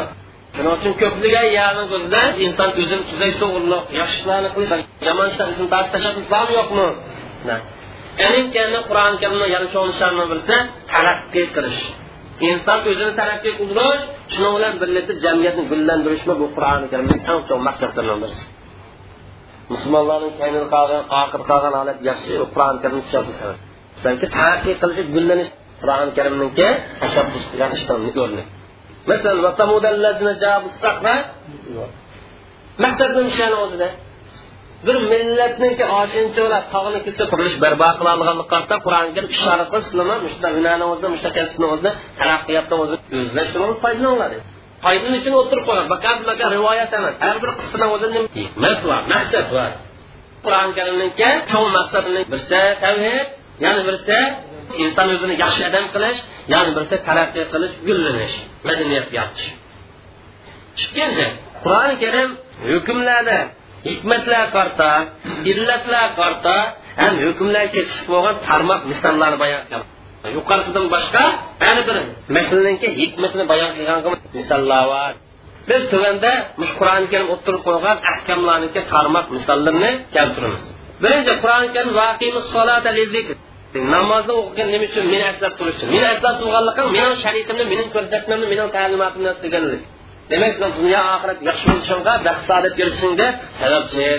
[0.55, 4.71] Shuning uchun ko'pligan yarni ko'zida inson o'zini tuzash to'g'riliq yaxshi ishlarni qilish
[5.07, 6.87] yomon ishlar o'zini tashlashimiz bormi yo'qmi?
[8.19, 8.45] Keyin
[8.89, 10.55] qur'oni karimni yana cho'nishlarini bilsa
[10.93, 11.85] taraqqiy qilish
[12.49, 18.19] inson o'zini taraqqiy qildirish shuning bilan birlikda jamiyatni gullantirishmi bu qur'oni karimning eng chong maqsadlaridan
[18.23, 18.45] birisi.
[19.71, 23.73] Musulmonlarning kaynini qolgan oxir qolgan holat yaxshi qur'oni karimni tushuntirish
[24.05, 25.49] balki taraqqiy qilish gullanish
[25.81, 26.67] qur'oni karimniki
[27.01, 28.43] tashabbus qilgan ishdan o'rni
[29.09, 29.39] masalan
[32.83, 33.87] maqsadni shuni o'zida?
[34.85, 40.47] Bir millatniki oshincholar tog'ni kelsa qurilish barpo qiladiganlik qarta qur'oni karim ishora qilib sizlar mushta
[40.55, 43.51] hunarni o'zida mushta kasbni o'zida taraqqiyotni o'zi o'zlash
[43.83, 44.37] foydalanadi
[44.83, 47.15] foydani uchun o'tirib qolgan faqat bunaqa rivoyat emas.
[47.25, 49.71] Har bir qissani o'zida hikmat bor maqsad bor.
[50.45, 53.27] Qur'oni karimniki cho'ng maqsadini birsa tavhid
[53.63, 54.17] yana birsa
[54.83, 56.19] inson o'zini yaxshi odam qilish
[56.53, 58.35] yana birsa taraqqiy qilish gullanish
[58.67, 59.47] madaniyat yaratish
[60.83, 61.25] ikkinchi
[61.63, 62.29] qur'oni karim
[62.71, 63.37] hukmlarda
[63.87, 64.89] hikmatlar qarta
[65.51, 66.55] illatlar qarta
[67.01, 67.65] ham hukmlar
[68.11, 69.83] bo'lgan tarmoq misollarni bayon qilgan
[70.37, 71.23] yuqoridan boshqa
[71.65, 71.97] yana bir
[72.37, 73.99] masalaninki hikmatini bayon qilgan
[74.37, 75.13] misollar bor
[75.69, 76.31] biz tuvanda
[76.79, 80.63] qur'oni karim o'ttirib qo'ygan ahkamlarniki tarmoq misollarni keltiramiz
[81.03, 81.91] birinchi qur'oni karim
[83.95, 88.45] namozni o'qigan nima uchun meni eslab turish uchun meni eslab turganligim meni shariatimni mening ko'rsatmamni
[88.51, 89.81] mening ta'limotimni deganlik
[90.31, 93.27] demak sen dunyo oxirat yaxshi bo'lishingga baxt saodat kelishingga
[93.59, 94.09] sababchi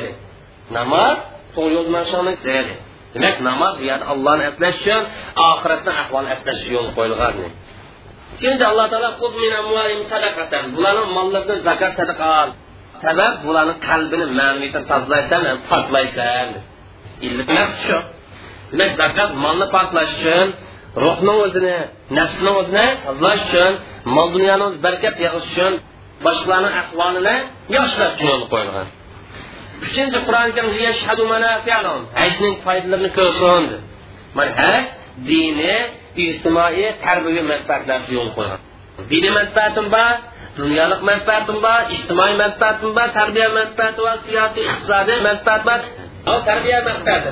[0.76, 1.16] namoz
[1.54, 2.66] to'g'ri yo'l bilan
[3.14, 5.02] demak namoz bu yerda allohni eslash uchun
[5.50, 7.34] oxiratni ahvolini eslash uchun yo'l qo'yilgan
[8.34, 9.10] ikkinchi alloh taolo
[10.76, 12.30] bularni mollaridan zakot sadaqa
[13.04, 16.48] sabab bularni qalbini ma'naviyatdan tozalaysan poklaysan
[17.26, 17.96] illat shu
[18.70, 20.46] demak zakot molni poklash uchun
[21.04, 21.76] ruhni o'zini
[22.18, 23.72] nafsni o'zini tozalash uchun
[24.14, 25.72] mol dunyoni barkat yig'ish uchun
[26.24, 27.36] boshqalarni ahvolini
[27.76, 28.86] yaxshilash uchun yo'l qo'yilgan.
[29.84, 30.68] Uchinchi qur'oni karim
[32.20, 33.64] hajning foydalarini ko'rsin
[34.38, 34.84] mana haj
[35.30, 35.74] dini
[36.24, 38.60] ijtimoiy tarbiyaviy manfaatlarga yo'l qo'ygan
[39.10, 40.14] diniy manfaatim bor
[40.60, 45.80] dunyolik manfaatim bor ijtimoiy manfaatim bor tarbiya manfaati va siyosiy iqtisodiy manfaat bor.
[46.48, 47.28] Tarbiya manfaati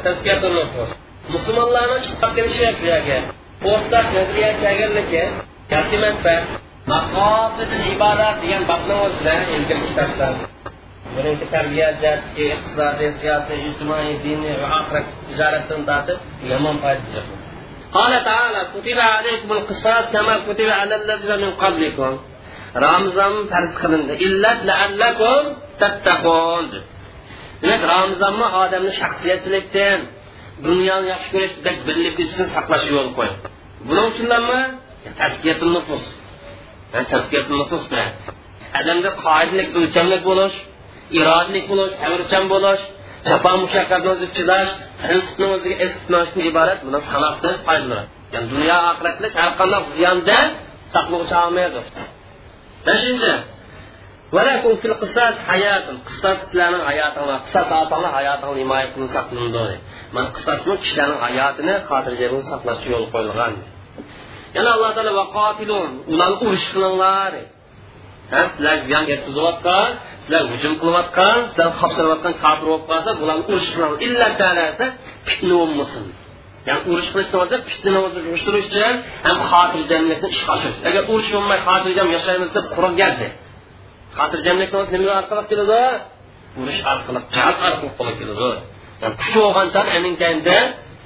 [1.33, 3.19] musulmonlarni chiqib kelishi bu yerga
[3.71, 5.23] o'rtaq nazariya kelganligi
[5.73, 6.45] yaxshi manfaat
[6.91, 10.33] maqosidil ibodat degan babni o'zida ilgari kitoblar
[11.15, 16.19] birinchi tarbiya jihati iqtisodiy siyosiy ijtimoiy diniy va oxirat tijoratdan tortib
[16.51, 17.21] yomon foydasi
[17.97, 22.11] قال تعالى كتب عليكم القصاص كما كتب على الذين من قبلكم
[22.75, 25.43] ramzon farz qilindi illat laallakum
[25.81, 26.65] tattaqun
[27.61, 29.99] demak ramzonni odamni shaxsiyatchilikdan
[30.67, 33.31] dunyoni yaxshi ko'rishdan birlik uchun saqlash yo'l qo'y
[33.87, 34.59] buning uchunlarmi
[35.21, 36.03] taskiyatul nufus
[37.13, 38.09] taskiyatul nufus bilan
[38.79, 40.55] odamda qoidalik o'lchamlik bo'lish
[41.19, 42.83] irodalik bo'lish sabrchan bo'lish
[43.27, 44.71] jafo mushaqqatni o'zi chidash
[45.03, 50.45] prinsipni o'ziga es tutmasdan iborat buni sanoqsiz foydalanadi ya'ni dunyo oxiratlik har qanday ziyondan
[50.93, 51.85] saqlovchi omildir
[52.87, 53.33] beshinchi
[54.35, 59.77] ولكم في القصاص حياة قصاص sizlarning hayotinglar qisas olsanglar hayotingni himoya qilib saqlanadi
[60.14, 63.52] mana qisosni kishilarning hayotini xotirjamlik saqlashga yo'l qo'yilgan.
[64.56, 67.32] Yana alloh taolo vaqotilun ularni urush qilinglar.
[68.30, 69.88] Sizlar ziyon yetkazayotgan
[70.22, 73.98] sizlar hujum qilayotgan sizlar qopsirayotgan kofir bo'lib qolsa bularni urush qilinglar.
[74.06, 74.84] Illa tanasa
[75.28, 76.04] fitna bo'lmasin.
[76.68, 77.98] Ya'ni urush qilishni bo'lsa fitnani
[78.34, 78.94] o'shtirish uchun
[79.26, 83.26] ham xotirjamlikni ishga oshirish agar urush bo'lmay xotirjam yashaymiz deb qurib geldi
[84.18, 85.82] xotirjamlikni o'zi nima orqali keladi?
[86.60, 88.50] Urush orqali jihod orqali qo'lga keladi.
[89.04, 90.56] Yani kuchi bo'lgancha aninkanda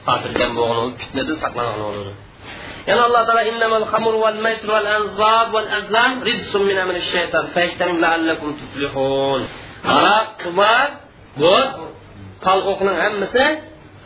[0.06, 2.12] xotirjam bo'lgan fitnadan saqlangan bo'ladi
[2.88, 7.44] yana alloh taolo innamal xamur val maysir val anzob val azlam rizqun min amali shayton
[7.54, 9.40] fashtanim la'allakum tuflihun.
[9.96, 10.86] Aroq qimor
[11.40, 11.56] bu
[12.44, 13.44] pal o'qning hammasi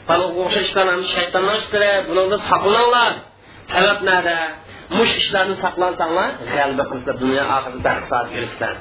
[0.08, 3.12] pal o'q o'xshash ishlar shaytondan ishlari bundan saqlaninglar
[3.72, 4.36] sabab nada
[4.98, 8.74] mush ishlarni saqlansanglar g'alaba qilsa dunyo oxiratda hisob ko'rishlar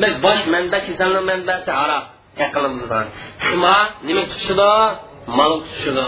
[0.00, 2.04] demak bosh manba kasallik manbasi aroq
[2.46, 3.06] aqlimizdan
[3.54, 3.76] ima
[4.08, 4.70] nima tutishida?
[5.38, 6.06] Mol tutishida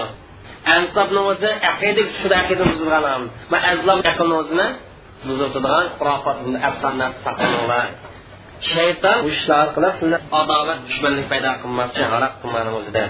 [0.76, 4.66] ansobni o'zi aqida tutishida aqida buzilgan man azlam aqlni o'zini
[5.26, 6.38] buziladigan xurofot
[6.68, 7.86] afsona saqlanglar
[8.72, 13.04] shayton bu ishlar qilib sizni adovat dushmanlik paydo qilmoqchi aroq qilmani o'zida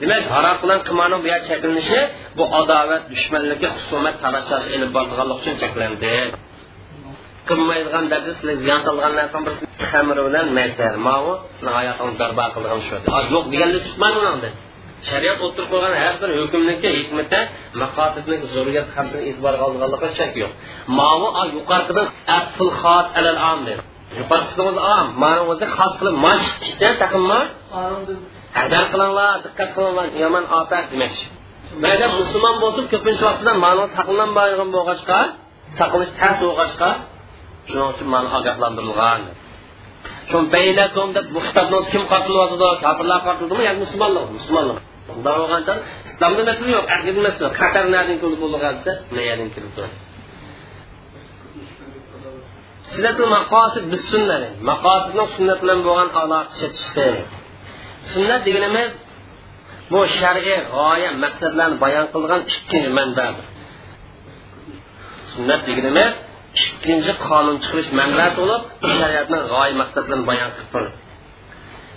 [0.00, 2.00] demak harom bilan qilmani bu cheklanishi
[2.38, 6.14] bu adovat dushmanlikka husumat talashlash ilib borganlik uchun cheklandi
[7.48, 11.24] qilmaydigan darajada sizlar ziyon qilgan narsani birisi xamir bilan maysar mau
[11.76, 12.96] hayotini barbo qilgan shu
[13.34, 14.50] yo'q deganlik tutmaydi uni
[15.10, 17.40] shariat o'tirib qo'ygan har bir hukmniki hikmati
[17.82, 20.52] maqosidni zurriyat hamsini e'tiborga olganlikqa shak yo'q.
[20.98, 22.06] Mavu yuqoridan
[22.38, 23.82] afil xos alal am dedi.
[24.20, 27.40] Yuqorisi o'zi am mani o'zi xos qilib mashdan taqinma.
[28.58, 31.24] Hadar qilinglar diqqat qilinglar yomon ofat demoqchi.
[31.84, 35.18] Mayda musulmon bo'lsin ko'pincha vaqtida ma'no saqlanmagan bo'lg'achqa
[36.20, 36.90] tas bo'lg'achqa
[37.68, 39.20] shuning uchun mana ogohlantirilgan.
[40.30, 44.24] Shu baynakum deb bu kitobni kim qotilyotidi kofirlar qotildimi yoki musulmonlar?
[44.38, 44.78] Musulmonlar.
[45.12, 45.74] Unday bo'lgancha
[46.08, 48.74] islomda masala yo'q aqida masala qatar nadan kelib bo'lgan
[49.16, 49.96] nayadan kelib turadi.
[53.36, 57.08] Maqosid biz sunnat maqosidni sunnat bilan bo'lgan aloqa chiqdi
[58.12, 58.92] sunnat deganimiz
[59.90, 63.46] bu shar'iy g'oya maqsadlarni bayon qilgan ikkinchi manbadir.
[65.32, 66.12] Sunnat deganimiz
[66.62, 68.62] ikkinchi qonun chiqarish manbasi bo'lib
[69.00, 70.92] shariatni g'oya maqsadlarini bayon qilib turadi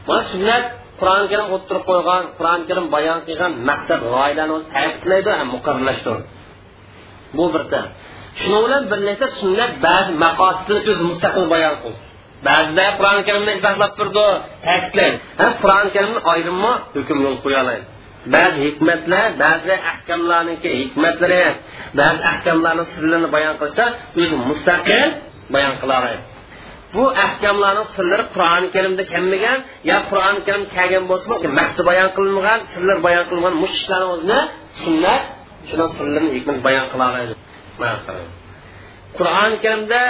[0.07, 0.63] mana sunnat
[0.99, 6.25] qur'oni karim o'ttirib qo'ygan qur'oni karim bayon qilgan maqsad g'oyalarni o'zi ta'kidlaydi ham muqarrarlashtiradi
[7.37, 7.91] bu bir taraf
[8.41, 11.99] shuning bilan birlikda sunnat ba'zi maqosidini o'zi mustaqil bayon qildi
[12.47, 14.25] ba'zida qur'oni karimni izohlab turdi
[14.67, 15.17] ta'kidlaydi
[15.61, 17.83] qur'oni karimni ayrimmi hukm yo'l qo'ya oladi
[18.35, 21.41] ba'zi hikmatlar ba'zi ahkamlarniki hikmatlari
[21.99, 23.83] ba'zi ahkamlarni sirlarini bayon qilsa
[24.21, 25.09] o'zi mustaqil
[25.53, 26.19] bayon qila oladi
[26.95, 29.57] bu ahkamlarni sirlari qur'oni karimda kelmagan
[29.89, 31.25] yo qur'oni karim kelgan bo'lsa
[31.59, 34.39] maqsadi bayon qilinmagan sirlar bayon qilingan mush ishlarni o'zini
[34.81, 35.21] sunnat
[35.69, 37.07] shuni sirlarini hikmat bayon qila
[39.17, 40.01] qur'oni karimda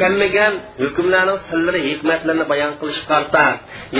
[0.00, 0.52] kelmagan
[0.82, 3.44] hukmlarni sirlari hikmatlarini bayon qilish qarta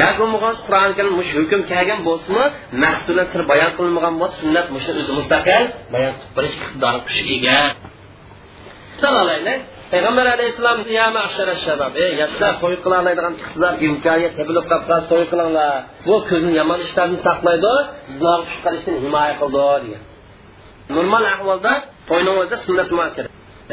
[0.00, 0.24] yoki
[0.68, 2.44] karim mush hukm kelgan bo'lsinmi
[2.84, 5.62] maqsudlar sir bayon qilinmagan bo'lsa sunnat mush o'zi mustaqil
[5.94, 7.58] bayon qilib berish iqtidori kuchi ega.
[9.92, 10.78] Payg'ambar alayhissalom
[12.02, 13.34] ey yoshlar to'y qila oladigan
[13.86, 14.32] imkoniyat
[15.10, 15.74] to'y qilinglar.
[16.06, 17.74] Bu ko'zni yomon ishlardan saqlaydi
[18.44, 20.02] tushib qolishdan himoya qildi degan.
[20.96, 21.72] Normal ahvolda
[22.08, 22.88] to'yni o'zi sunnat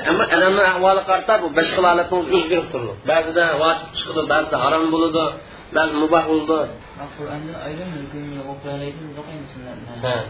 [0.10, 2.94] ammo alamni ahvoli qarta bu boshqa holatni o'zgarib turdi.
[3.12, 5.24] Ba'zida vojib chiqadi ba'zida harom bo'ladi
[5.78, 6.58] ba'zi muboh bo'ldi.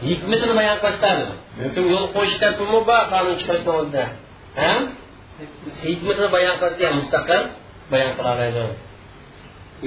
[0.09, 1.25] Hikmatini bayon qilishadi.
[1.63, 4.03] Hukm yo'l qo'yishda muboh qonun chiqarishni o'zida.
[5.85, 7.43] Hikmatini bayon qilsa mustaqil
[7.91, 8.63] bayon qila oladi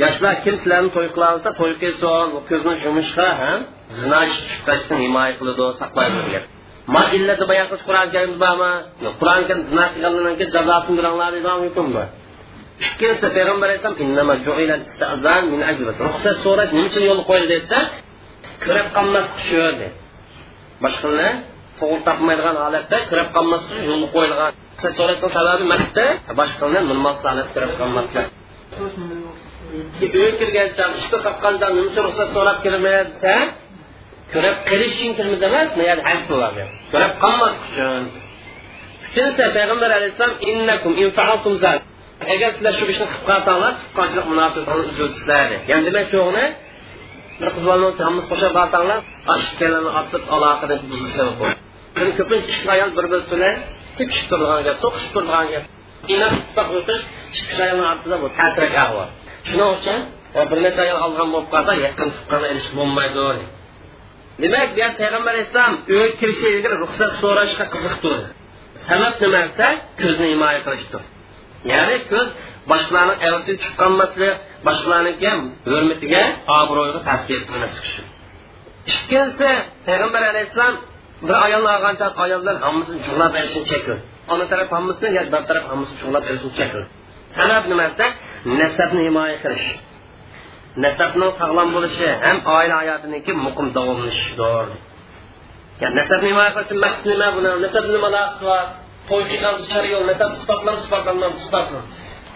[0.02, 3.60] yoshlar kim sizlarni to'y qila olsa to'y qilsin ko'zni yumishqa ham
[4.00, 4.20] zino
[4.66, 6.44] qolishdan himoya qiladi saqlaydi degan
[6.92, 8.72] ma illati bayon qilish qur'oni karimda bormi
[9.04, 12.06] yo'q qur'oni karim zino qilganlardan keyin jazosini beranglar deydigan hukm bor
[12.86, 13.28] ikkinchisi
[14.18, 14.34] nima
[16.88, 17.78] uchun yo'l qo'yildi desa
[18.64, 18.88] ko'rib
[20.84, 21.32] boshqalar
[21.78, 23.28] to'g'ri topmaydigan holatda ko'rib
[24.14, 24.52] qo'yilgan.
[24.74, 24.92] Ruxsat
[32.06, 32.58] ruxsat so'rab
[34.32, 35.68] ko'rib qilish uchun kirmiz emas
[36.08, 38.02] haj bo'ladi ko'rib qolmaslik uchun.
[39.08, 41.54] Uchinchisi payg'ambar alayhissalom innakum infaaltum
[42.34, 46.44] agar sizlar shu ishni qilib qolsanglar tuqqanchilik munosabatini uzilsizlar ya'ni demak shuni
[47.40, 48.98] bir qiz bolani hammasi qo'shib borsanglar
[49.44, 51.22] ikkalani osib aloqani buzilsa
[52.18, 53.54] ko'pincha kishi ayol bir biri bilan
[53.98, 54.76] tepishib turadigan gap.
[54.84, 55.64] So'qishib turadigan gap
[59.48, 59.98] shuning uchun
[60.50, 63.20] bir necha ayol olgan bo'lib qolsa yaqin tuqqanlar erishib bo'lmaydi
[64.42, 68.12] demak bu payg'ambar alayhissalom uyga kirishga ilgari ruxsat so'rashga qiziqdi
[68.88, 69.66] sabab nima desa
[70.00, 71.02] ko'zni himoya qilishdir
[71.72, 72.28] ya'ni ko'z
[72.70, 74.32] boshqalarni avatiga tushib qolmaslik
[74.66, 75.30] boshqalarniki
[75.72, 76.22] hurmatiga
[76.60, 78.06] obro'yiga ta'sir yetkazmaslik uchun
[78.92, 79.50] ikkinchisi
[79.86, 80.74] payg'ambar alayhissalom
[81.28, 83.94] bir ayolni olgancha ayollar hammasini chuqlab berishini chekdi
[84.32, 86.80] ona taraf hammasini yo bir taraf hammasini chuqlab berishini chekdi
[87.38, 88.06] sabab nima desa
[88.60, 89.66] nasabni himoya qilish
[90.82, 94.66] nasabning sog'lom bo'lishi ham oila hayotiniki muqim davomlashishidir
[95.80, 97.26] yani nasabni himoya qilishni maqsad nima?
[97.36, 98.64] Buni nasab nima aloqasi bor?
[99.08, 101.84] To'y qilgan shari yo'l nasab isbotlan isbotlanman isbotlan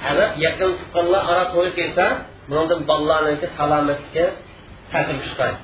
[0.05, 2.05] hali yaqin tuqqanlar ora to'y qilsa
[2.51, 4.24] bundan bolalarniki salomatlikka
[4.92, 5.57] ta'sir chiqadi.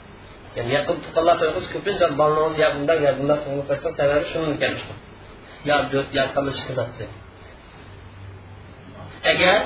[0.57, 4.95] Ya'ni yaqin tuqqanlar to'y qilsa ko'pincha bolalarimiz yaqindan yaqindan tug'ilib qo'ysa sababi shuni kelishdi
[5.69, 7.05] yo to'rt yo qilish qilmasdi
[9.33, 9.59] agar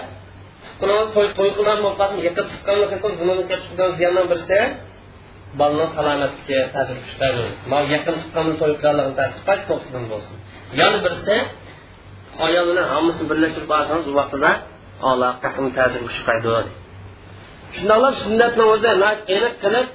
[0.80, 4.58] Bunun toy toy qılan maqsad yaqıb çıxqanlıq qısın bunun gəlib çıxan ziyandan birisi
[5.60, 7.48] balının salamətliyinə təsir göstərir.
[7.72, 9.40] Mal yaqıb çıxqanın toy qılanlığın təsir
[10.16, 10.36] olsun.
[10.80, 11.36] Yəni birisi
[12.94, 13.74] hamısını birləşdirib o
[14.18, 14.50] vaxtda
[15.08, 15.32] Allah
[15.78, 16.00] təsir
[18.22, 18.92] sünnətlə özə
[19.62, 19.88] qilib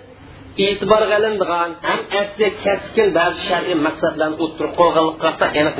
[0.65, 5.75] e'tibor qilindigan ham asli keskin ba'zi shar'iy maqsadlarni o'ttirib qo'yganlikqa aniq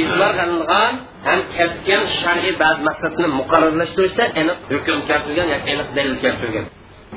[0.00, 0.92] e'tibor qilingan
[1.26, 6.66] ham keskin shar'iy ba'zi maqsadni muqarrarlashtirishda aniq hukm keltirgan yoki aniq dalil keltirgan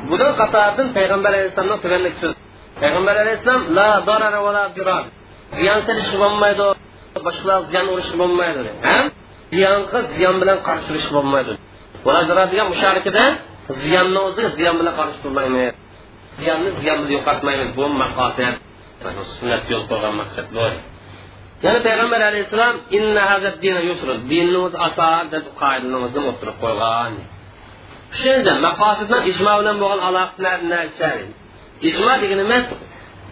[0.10, 2.36] buni qatoridan payg'ambar alayhissalomni tuganlik so'z
[2.82, 5.04] payg'ambar alayhissalom la dorara va la dirar.
[5.58, 6.68] Ziyon qilish bo'lmaydi
[7.26, 9.06] boshqalar ziyon urish bo'lmaydi ham
[9.56, 11.54] ziyonga ziyon bilan qarshi turish bo'lmaydi
[12.52, 13.24] degan musharikida
[13.84, 15.74] ziyonni o'zi ziyon bilan qarshi turmaymiz
[16.40, 17.84] ziyonni ziyon bilan yo'qotmaymiz bu
[19.36, 20.48] sunnat yo'l qo'ygan maqsad
[21.66, 22.76] yana payg'ambar alayhissalom
[24.32, 27.14] dinni o'zi oson deb qoidamizni o'tirib qo'ygan.
[28.18, 31.12] Shuning maqosid bilan ijmo bilan bo'lgan aloqasi
[31.90, 32.66] ijmo deganimiz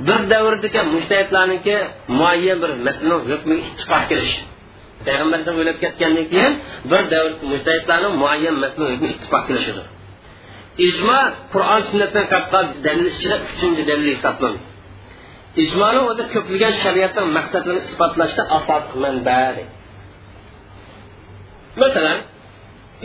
[0.07, 1.75] bir davrdagi mushtahidlarniki
[2.19, 4.33] muayyan bir masalani hukmiga ittifoq kelish
[5.05, 6.53] payg'ambar alayhisalom o'lib ketgandan keyin
[6.91, 9.85] bir davr mushtahidlarning muayyan masalani hukmiga ittifoq kelishidir
[10.87, 11.19] ijmo
[11.53, 14.59] qur'on sunnatdan qatqa dalil ichida uchinchi dalil hisoblanadi.
[15.63, 19.39] Ijmoni o'zi ko'pilgan shariatning maqsadlarini isbotlashda asosiy manba
[21.82, 22.20] masalan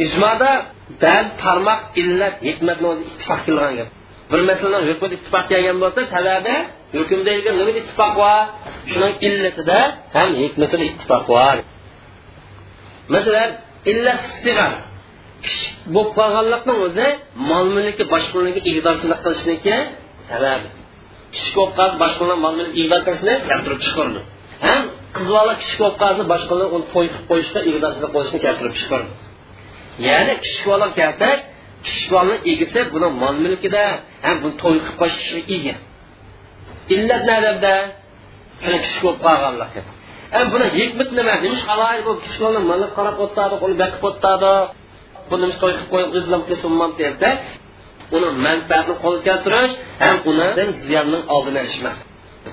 [0.04, 0.50] ijmoda
[1.02, 3.88] ba'zi tarmoq illat hikmatni o'zi ittifoq qilgan gap.
[4.30, 6.54] Bir masalani hukmida ittifoq kelgan bo'lsa sababi
[6.96, 8.42] hukmda nima ittifoq bor?
[8.90, 9.78] Shuning illatida
[10.16, 11.56] ham hikmatida ittifoq bor.
[13.14, 13.50] Masalan
[13.90, 14.72] illat sig'ar
[15.94, 17.08] bo'lib qolganlikning o'zi
[17.50, 19.76] mol mulki boshqalarga ig'dorchilik qilishniki
[20.30, 20.68] sababi.
[21.34, 24.20] Kichik qolsa boshqalar mol mulk ig'dor qilishni keltirib chiqardi
[24.66, 24.82] ham
[25.16, 29.12] qiz bola kichik qolsa boshqalar uni to'y qilib qo'yishga ig'dorchilik qilishni keltirib chiqardi
[30.08, 31.38] ya'ni kichik bola kelsak
[31.86, 33.84] kichik bolani egisi buni mol mulkida
[34.26, 35.74] ham buni to'y qilib qo'yishga ega
[36.94, 37.74] illat nadabda
[38.82, 39.80] kichik bo'lib qolganligi
[40.34, 41.34] ham buni hikmat nima
[42.06, 43.56] bu kichik bolani mali qarab o'tadi
[48.16, 49.72] uni manfaatni qo'lga keltirish
[50.02, 51.98] ham unidan ziyonning oldini olishmas.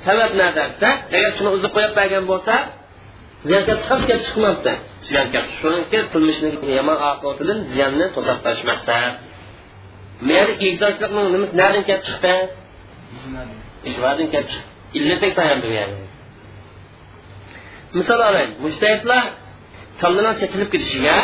[0.05, 2.53] Sabab nadada agar shuni uzib qo'yib bergan bo'lsa
[3.47, 3.75] ziyonga
[4.09, 4.73] kelib chiqmabdi.
[5.07, 9.13] Ziyonga shuniki qilmishni yomon oqibatidan ziyonni to'sab tashlash maqsad
[10.27, 12.33] mayli igdorchilikni nimasi nadan kelib chiqdi?
[13.89, 14.69] Ijrodan kelib chiqdi.
[14.97, 15.97] Illating tayyordi ya'ni.
[17.97, 19.23] Misol olaylik mushtahidlar
[20.01, 21.17] kallalar chechilib ketishiga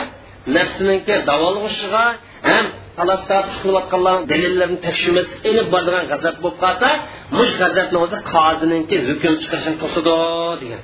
[0.57, 2.05] nafsiniki davolg'ishiga
[2.47, 2.65] ham
[2.97, 6.89] talab tortish dalillarini dalillarni tekshirmas ilib boradigan g'azab bo'lib qolsa
[7.37, 10.13] mush g'azabni o'zi qoziniki hukm chiqarishini to'sadi
[10.61, 10.81] degan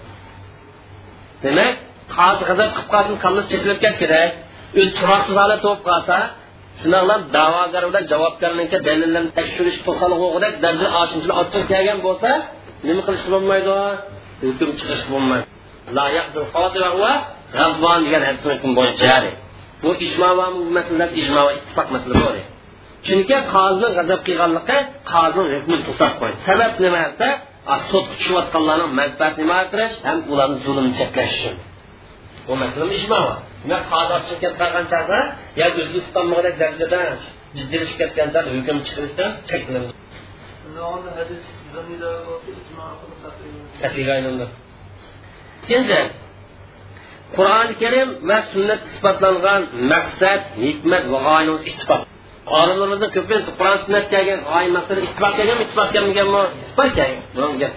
[1.43, 1.73] demak
[2.17, 4.31] qozi g'azab qilib qolsin qilmish chekilib ket kerak
[4.79, 6.17] o'zi chiroqsiz holat bo'lib qolsa
[6.81, 12.29] shunaqa da'vogar bilan javobgarniki dalillarni tekshirish to'salg'ug'idek darajada oshinchilik ortib kelgan bo'lsa
[12.87, 13.75] nima qilish bo'lmaydi
[14.43, 15.45] hukm chiqish bo'lmaydi
[18.05, 18.43] degan hadis
[18.79, 19.15] bo'yicha
[19.83, 20.45] bu ijmo va
[20.77, 22.35] masalalar ijmo va ittifoq masala bor
[23.05, 24.77] chunki qozini g'azab qilganligi
[25.13, 26.37] qozini hukmini to'sab qo'ydi.
[26.47, 27.29] Sabab nima desa
[27.89, 31.55] sud tushayotganlarni manfaat nima qilish ham ularni zulm cheklash uchun.
[32.47, 33.21] Bu masala ijmo
[33.63, 35.19] demak qozi chiqib qolgan chog'da
[35.59, 36.99] yo o'zini tutolmagan darajada
[37.57, 39.91] jiddilashib ketgan chog'da hukm chiqishdan cheklanadi
[45.63, 45.99] ikkinchi
[47.37, 52.01] qur'oni karim va sunnat isbotlangan maqsad hikmat va g'oyamiz ittifoq.
[52.59, 57.53] Olimlarimizni ko'pincha qur'on sunnat kelgan g'oya maqsad ittifoq kelganmi ittifoq kelmaganmi ittifoq kelgan.
[57.63, 57.73] Gap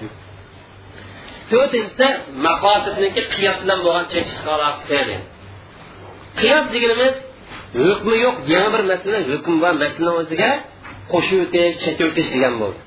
[1.51, 2.07] to'rtinchisi
[2.47, 5.17] maqosidniki qiyos bilan bo'lgan chekish aloqasi
[6.41, 7.15] qiyos deganimiz
[7.87, 10.51] hukmi yo'q yana bir masala hukm va masalani o'ziga
[11.13, 12.81] qo'shib o'tish chekib o'tish degan bo'ldi.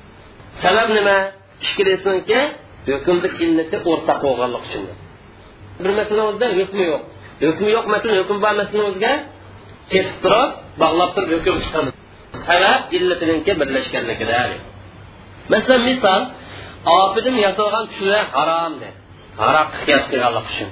[0.62, 1.18] Sabab nima?
[1.66, 2.40] Ikkilasiniki
[2.92, 4.84] hukmni illati o'rtaq bo'lganligi uchun.
[5.84, 7.04] Bir masala o'zida hukmi yo'q
[7.48, 9.14] hukmi yo'q masala hukm bor masalani o'ziga
[9.92, 10.50] kesib turib
[10.82, 11.94] bog'lab turib hukm chiqamiz
[12.48, 14.40] sabab illatiniki birlashganligida
[15.54, 16.22] masalan misol
[16.98, 18.96] opidim yasalgan tushlar harom dedi
[19.42, 20.70] harom qiyos qilganlik uchun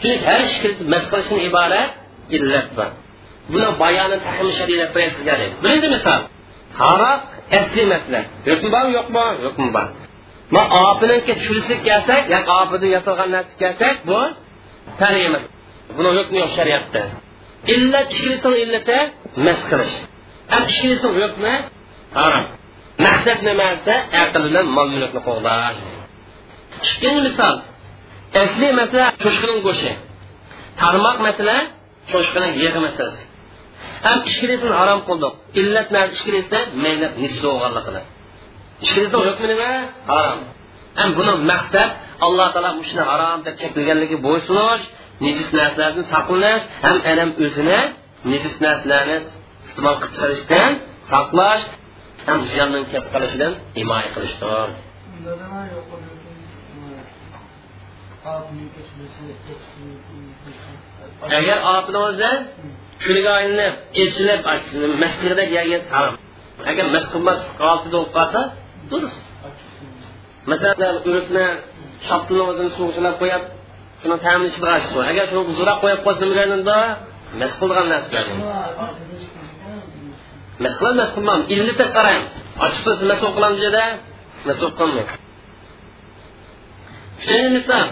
[0.00, 1.90] chunki har qilishdan iborat
[2.36, 2.90] illat bor
[3.52, 4.16] buni bayoni
[5.62, 6.20] birinchi misol
[6.82, 7.20] haroq
[7.58, 7.82] asli
[8.74, 9.86] bormi yo'qmi hukm bor
[10.54, 14.18] ma opiniki tushirishlik kelsak yoki opidan yasalgan narsa kelsak bu
[15.00, 15.44] tani emas.
[15.96, 17.02] Buni hukmi yo'q shariatda.
[17.74, 18.98] Illat ishkilisini illati
[19.46, 19.94] mas qilish.
[20.52, 21.52] Ham ishkilisini hukmi
[22.18, 22.46] harom.
[23.04, 25.80] Maqsad nima desa aql bilan mol mulkni qo'g'dash
[26.88, 27.56] ikkinchi misol
[28.42, 29.92] asli masala cho'chqining go'shti
[30.80, 31.56] tarmoq masala
[32.10, 33.24] cho'chqining yig'i masalasi
[34.06, 35.34] ham ishkilisini harom qildik.
[35.60, 38.02] Illat narsa ishkilisa mayli nisbi bo'lganligini
[38.84, 39.70] ishkilisni hukmi nima
[40.10, 40.40] harom.
[40.98, 41.90] Ham buni maqsad
[42.26, 44.84] alloh taolo shuni harom deb cheklaganligi bo'ysunish
[45.24, 47.80] nejis narsalardan saqlanish ham adam o'zini
[48.32, 49.18] nejis narsalarni
[49.66, 50.70] iste'mol qilib chiqarishdan
[51.12, 51.64] saqlash
[52.26, 54.68] ham ziyondan kelib qolishidan himoya qilishdir.
[61.38, 62.30] Agar opni o'zi
[63.04, 63.74] kuniga aylanib
[64.04, 64.40] echilib
[65.02, 66.16] masqidek yerga harom.
[66.70, 68.40] Agar mas qilmas holatida bo'lib qolsa
[68.90, 69.20] durust.
[70.50, 71.46] Masalan urukni
[72.08, 73.42] shoptini o'zini suvchilab qo'yib
[74.00, 76.78] shuni ta'mini ichida g'ashib agar shuni uzroq qo'yib qo'ysa nima bo'lganda
[77.40, 78.20] mas qilgan narsa
[80.62, 81.40] mas qiladi mas qilmam.
[81.54, 82.32] Illata qaraymiz.
[82.64, 83.84] Ochiq tursa masov qilamiz dedi
[84.48, 85.14] masov qilmaydi
[87.20, 87.88] uchinchi misol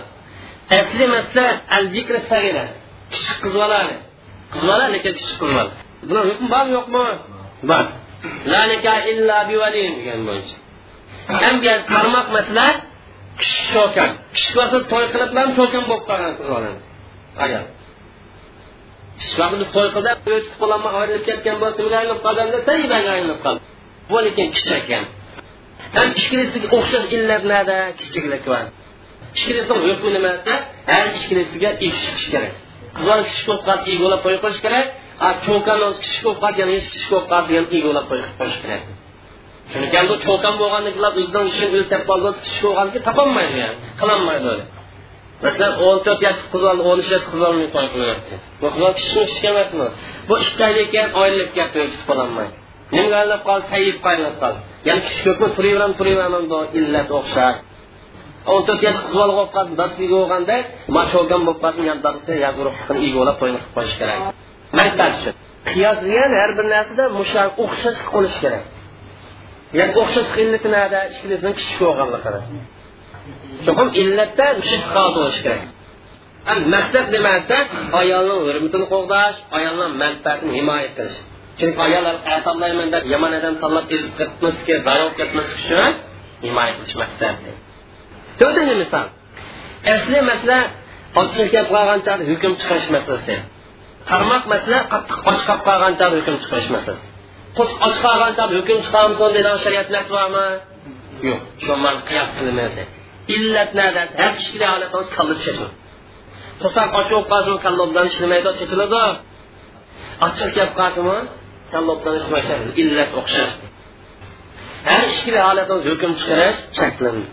[0.80, 2.64] asli masla al bikra sag'ira
[3.12, 3.97] kichik qiz bolani
[4.53, 5.72] qiz bola lekin kichik qiz bola
[6.09, 7.05] buni hukm bormi yo'qmi?
[7.70, 7.84] Bor.
[8.53, 10.57] La nikah illa bivaliyin degan bo'yicha
[11.28, 11.56] ham
[11.92, 12.66] tarmoq masala
[13.40, 16.80] kishi shokan kishi bo'lsa to'y qilib bilan shokan bo'lib qolgan qiz bolani
[17.44, 17.64] ayol
[19.20, 19.34] kishi
[19.76, 23.62] to'y qilib o'tib qololmay ayrilib ketgan bo'lsa nimaga aylanib qolgan desa ibaga aylanib qoldi
[24.10, 25.04] bu lekin kichik ekan
[25.96, 27.76] ham kichkinasiga o'xshash illat nada?
[28.00, 28.64] Kichiklik bor
[29.34, 30.54] kichkinasini hukmi nima desa
[30.92, 32.52] har kichkinasiga ish chiqish kerak.
[32.96, 34.86] Qizlar kichik bo'lib qolsa egolab qo'yib qo'yish kerak.
[35.46, 38.93] Cho'kan kichik bo'lib qolsa yana hech kichik bo'lib qolsa yana egolab qo'yish kerak
[39.74, 44.52] chunki bu cho'kan bo'lganliklar o'zidan ishini o'zi topib olsa kichik bo'lganligi topolmaydi yani qilolmaydi
[45.44, 48.92] masalan o'n to'rt yoshli qiz oldi o'n uch yoshli qiz olmay to'y qilyapti bu qizlar
[48.98, 49.86] kichkina kichik emasmi?
[50.28, 52.54] Bu ikki oylik keyin oylik gap o'tib qololmaydi.
[52.94, 53.64] Nimaga aylanib qoldi?
[53.72, 54.60] Tayib qaylanib qoldi.
[54.88, 56.44] Ya'ni kishi ko'pmi turaveraman turaveraman
[56.80, 57.58] illat o'xshash
[58.52, 60.56] o'n to'rt yoshli qiz bola bo'lib qolsin darsiga bo'lganda
[60.96, 64.18] machogan bo'lib qolsin yana darsi yag'uruqni egolab to'yni qilib qo'yish kerak.
[64.78, 65.34] Manfaat uchun.
[65.70, 68.64] Qiyos degan har bir narsada mushal o'xshash qilish kerak.
[69.74, 71.10] Yani okşaş illeti nerede?
[71.18, 72.40] İkilisinden küçük olganlıkları.
[73.66, 75.62] Çokum illette şiş kaldı oluş gerek.
[76.48, 77.58] Yani məqsəd nə məsə?
[77.98, 81.14] Ayalının hörmətini qoğdaş, ayalının mənfəətini himayə etmək.
[81.58, 83.86] Çünki ayallar ətallayman deyə yaman adam sallab
[84.18, 85.10] qıtmış ki, zarar
[86.44, 87.56] himayə məqsəddir.
[88.40, 89.08] Dördüncü misal.
[89.94, 90.58] Əsli məsələ
[91.72, 93.40] qalğan çağda hökm çıxarış məsələsi.
[94.52, 95.18] Məsələ qattiq
[95.68, 97.12] qalğan çağda hökm çıxarış.
[97.57, 100.46] Qus och qolgancha hukm chiqaramiz deydigan shariat narsa bormi
[101.28, 101.72] yo'q shu
[102.09, 102.82] qiyos qilmaydi
[103.36, 104.02] illat nada?
[104.20, 105.68] Har kichkina holat bo'lsa kalla chechiladi
[106.62, 109.02] to'saq och bo'lib qolsin kallobdan ishlamaydi chechiladi
[110.26, 111.18] ochiq gap qolsinmi
[111.72, 112.70] kallobdan ishlamaydi.
[112.82, 113.55] Illat o'xshash
[114.88, 117.30] har kichkina holatda hukm chiqarish cheklanadi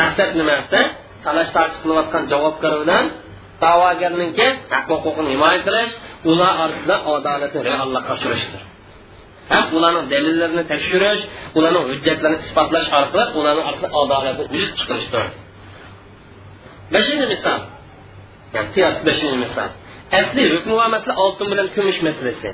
[0.00, 0.80] maqsad nima desa
[1.24, 3.04] talash tartib qilayotgan javobgar bilan
[3.62, 5.92] da'vogarninki haq huquqini himoya qilish
[6.30, 8.62] ular orasida adolatni reallikqa oshirishdir
[9.52, 11.22] ham ularning dalillarini tekshirish
[11.58, 15.24] ularning hujjatlarini isbotlash orqali ularning orasida adolatni vujud chiqarishdir
[16.94, 17.60] beshinchi misol.
[18.74, 19.70] Qiyos beshinchi misol.
[20.20, 22.50] Asli hukm va masala oltin bilan kumush masalasi.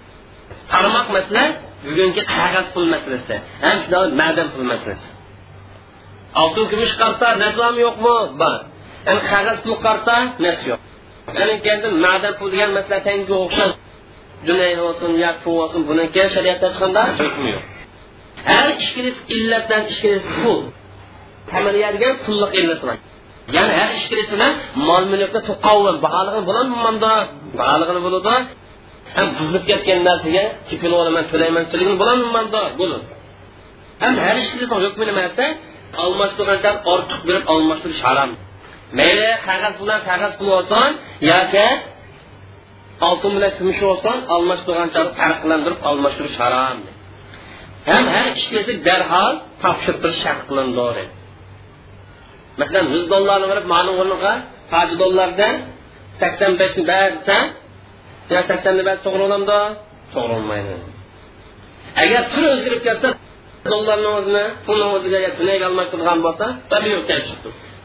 [0.72, 1.44] Tarmoq masala
[1.86, 3.36] bugungi qog'oz pul masalasi.
[3.64, 3.76] Ham
[4.20, 5.09] madan pul masalasi.
[6.42, 8.14] Oltin kumush qarta naslami yo'qmi?
[8.40, 8.55] Bor.
[9.07, 10.80] Yani qog'oz pul qarta nas yo'q.
[11.38, 13.74] Yani keyin madan pul degan masala tanga o'xshash.
[14.47, 15.11] Dunay bo'lsin
[15.43, 17.64] pul bo'lsin buni keyin shariatda chiqqanda hukmi yo'q?
[18.51, 20.61] Har ishkilisi illatdan ishkilisi pul.
[21.51, 22.99] Tamaliya degan pulliq illati bor.
[23.57, 24.49] Ya'ni har ishkilisini
[24.89, 27.12] mol mulkni to'qovin baholig'ini bo'ladimanda
[27.61, 28.41] baholig'ini bo'ladi.
[29.16, 33.07] Ham buzilib ketgan narsaga kepil olaman to'layman to'lagan bo'ladimanda bo'ladi.
[34.03, 35.45] Ham har ishkilisini hukmi nima desa
[36.05, 38.30] almashtirgancha ortiq berib almashtirish harom.
[38.99, 40.91] Mayli qog'oz bilan qog'oz pul olsin
[41.32, 41.66] yoki
[43.07, 46.78] oltin bilan kumush olsin almashtirganchalik farqlantirib almashtirish harom
[47.90, 51.05] ham har ikkisi darhol topshirib turish shart qilindi
[52.61, 54.32] masalan yuz dollarni berib mani o'rniga
[54.74, 55.55] haji dollardan
[56.20, 57.36] sakson beshni ber desa
[58.32, 59.59] yo saksonni ber to'g'ri bo'lamdi
[60.14, 60.74] to'g'ri bo'lmaydi
[62.03, 63.09] agar tur o'zgarib ketsa
[63.72, 65.18] dollarni o'zini pulni o'ziga
[65.68, 66.46] almashtirgan bo'lsa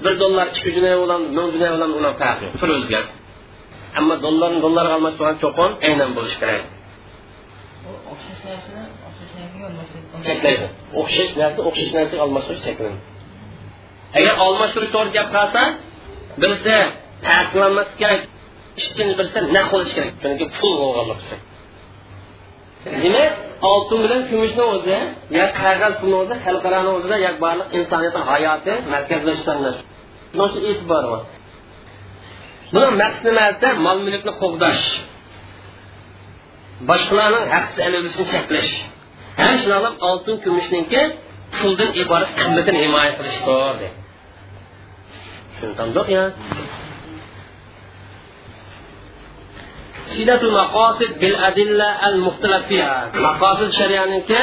[0.03, 2.13] bir dollar ikki junay bilan ming junay bilan ular
[3.99, 6.63] ammo dollarni dollarga almashtirgan cho'qon aynan bo'lishi kerak.
[10.27, 10.65] Cheklaydi
[11.01, 12.99] o'xshash narsa o'xshash narsaga almashtirish cheklaydi
[14.17, 15.61] agar almashtirish to'g'ri gap qilsa
[16.41, 16.75] birisi
[17.27, 18.21] taqiqlanmaslik kerak
[18.81, 20.13] ikkinchi birisi naq bo'lishi kerak.
[20.23, 21.39] Chunki pul bo'lganlik uchun.
[23.03, 23.31] Demak
[23.71, 24.97] oltin bilan kumushni o'zi
[25.37, 29.83] yo qog'oz pulni o'zi xalqaroni o'zida yo barliq insoniyatni hayoti markazlashgan narsa.
[30.71, 31.21] E'tibor bor
[32.73, 34.83] buni maqsad nima desa mol mulkni qo'g'dash.
[36.89, 38.71] Boshqalarning haqsi ilishini cheklash.
[39.41, 41.01] Ham shundoq oltin kumushniki
[41.59, 43.91] puldan iborat qimmatini himoya qilishdir
[45.63, 46.23] tushuntamdiq ya
[50.13, 52.97] silatul maqosid bil adilla al muxtalaf fiha
[53.27, 54.41] maqosid sharianiki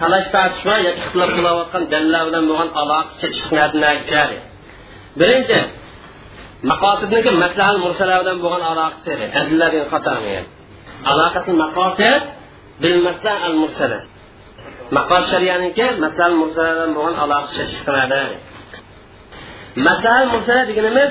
[0.00, 3.70] talash tortish va yoki ixtilof qilayotgan dalillar bilan bo'lgan aloqasi chekishgan
[5.20, 5.58] birinchi
[6.70, 10.36] maqosidniki maslahal mursala bilan bo'lgan aloqasi adillarning qatori
[11.12, 12.22] aloqasi maqosid
[12.82, 12.98] bil
[13.48, 14.00] al mursala.
[14.96, 18.22] Maqos shariyaniki maslahal mursala bilan bo'lgan aloqasi chiqiladi.
[19.86, 21.10] Maslahal mursala deganimiz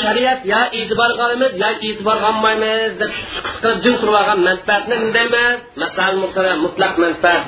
[0.00, 3.10] shariat yo e'tibor qilamiz yo e'tibor qilmaymiz deb
[3.62, 5.54] qilib jim turib olgan manfaatni nima deymiz
[6.22, 7.44] mursala mutlaq manfaat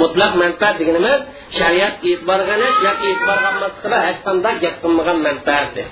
[0.00, 1.20] mutlaq manfaat deganimiz
[1.58, 5.86] shariat e'tibor qilish yoki e'tibor qilmaslikda hech qanday gap qilmagan manfaatdir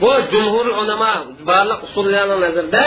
[0.00, 1.12] bu jumhur ulamo
[1.48, 2.84] barliq usullarni nazarda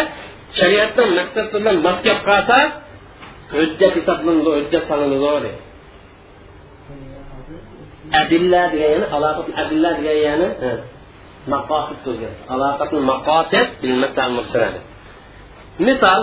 [0.59, 2.57] shariatni maqsad bilan mos gap qilsa
[3.55, 5.51] hujjat hisoblanadi hujjat solinadi
[8.21, 10.47] adilla degani aloqat adilla degani
[11.53, 13.67] maqosid so'zi aloqatul maqosid
[15.87, 16.21] misol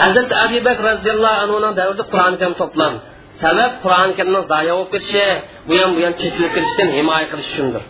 [0.00, 3.11] hazrati abu bakr roziyallohu anhuni davrida qur'oni karim to'plandi
[3.42, 5.26] sabab qur'oni karimni zoya bo'lib ketishi
[5.68, 7.82] bu ham bu ham chekilib ketishdan himoya qilish uchundir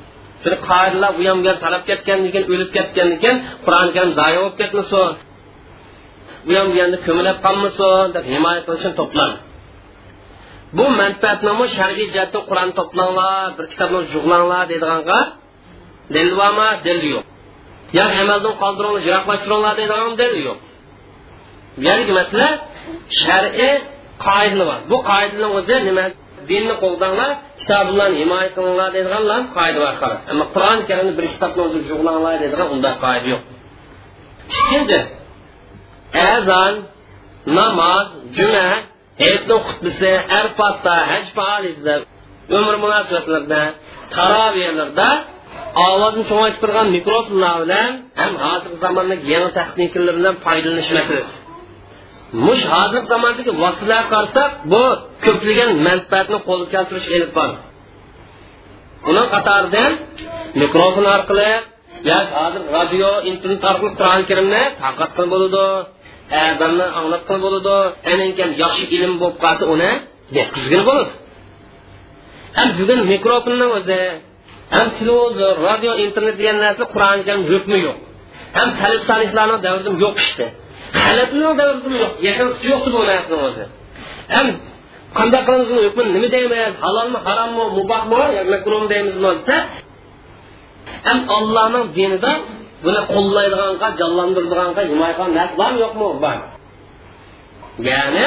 [0.44, 4.38] bir qoidalar bu ham bu ham tarab ketgandan keyin o'lib ketgandan keyin qur'oni karim zoya
[4.42, 5.10] bo'lib ketmasin
[6.46, 9.38] bu ham bu yerda ko'milib qolmasin deb himoya qilish uchun to'plandi
[10.76, 15.18] bu manfaatnoma shar'iy jihatda qur'on to'planglar bir kitobni jug'langlar deydiganga
[16.14, 17.24] dalil bormi dalil yo'q
[17.98, 20.58] yo amaldan qoldiringlar yiroqlashtiringlar deydigan dalil yo'q
[21.86, 22.48] ya'ni masala
[23.22, 23.72] shar'iy
[24.26, 26.04] qoidalar bor bu qoidalar o'zi nima?
[26.50, 31.78] Dinni qo'ldanlar kitoblarni himoya qilinglar deydiganlar qoida bor xolos ammo qur'oni karimni bir kitobni o'zi
[31.90, 33.42] jug'langlar deydigan unday qoida yo'q.
[34.58, 34.98] Ikkinchi
[36.34, 36.74] azon
[37.58, 38.66] namoz juma
[39.22, 40.10] hayitni xutbisi
[40.40, 41.94] arfatda haj faoliyatida
[42.58, 43.62] umr munosabatlarida
[45.88, 50.34] ovozni cho'ngaytib turgan mikrofonlar bilan ham hozirgi zamondagi yangi texnikalar bilan
[52.46, 54.84] mush hozirgi zamondagi vaqtlarga qarasak bu
[55.24, 57.50] ko'plagan manfaatni qo'lga keltirish ilib bor
[59.10, 59.84] uni qatorida
[60.62, 61.50] mikrofon orqali
[62.10, 65.66] yoki hozir radio internet orqali qur'oni karimni tarqat qilib bo'ladi
[66.50, 67.76] adamni anglatgan bo'ladi
[68.12, 69.90] anankan yaxshi ilm bo'lib qolsa uni
[70.36, 71.12] yetkazgan bo'ladi.
[72.58, 74.00] Ham bugun mikrofonni o'zi
[74.74, 77.98] ham televizor radio internet degan narsa qur'oni karim hukmi yo'q?
[78.56, 80.46] Ham salih salihlarni davrida yo'q ishdi
[81.00, 83.64] halabni davrida yaqinqisi yo'qdi bu narsani o'zi
[84.34, 84.46] ham
[85.18, 89.56] qanday qilamiz uni hukmini nima deymiz halolmi harommi mubahmi yoki makruhmi deymizmi desa
[91.06, 92.32] ham ollohning dinida
[92.84, 94.82] buni qo'llaydiganga jonlantirdiganga
[95.58, 96.38] bormi yo'qmi bor
[97.90, 98.26] ya'ni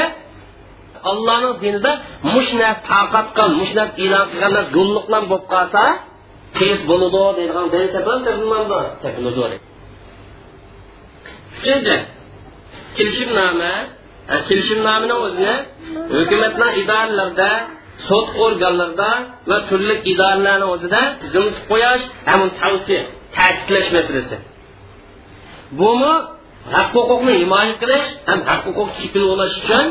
[1.12, 1.92] allohni dinida
[2.34, 2.98] mush narsa
[3.60, 3.94] mush narsa
[4.78, 5.84] yo'lliqlar bo'lib qolsa
[12.98, 13.74] kelishimnoma
[14.48, 15.56] kelishimnomani o'zini
[16.16, 17.52] hukumatning idoralarida
[18.08, 19.12] sud organlarida
[19.50, 23.02] va turli idoralarni o'zida tizimlab qo'yish ham tavsiya
[23.36, 24.38] ta'kidlash masalasi.
[25.80, 26.14] Bumi
[26.76, 29.86] haq huquqni himoya qilish ham haq huquq cheklanish uchun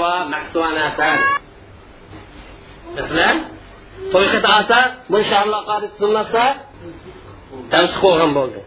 [0.00, 0.76] va masalan
[4.12, 4.26] to'y
[4.56, 4.78] olsa
[5.10, 6.42] bu sharloqqa tizimlasa
[7.72, 8.60] tavsiya bo'lgan bo'ldi.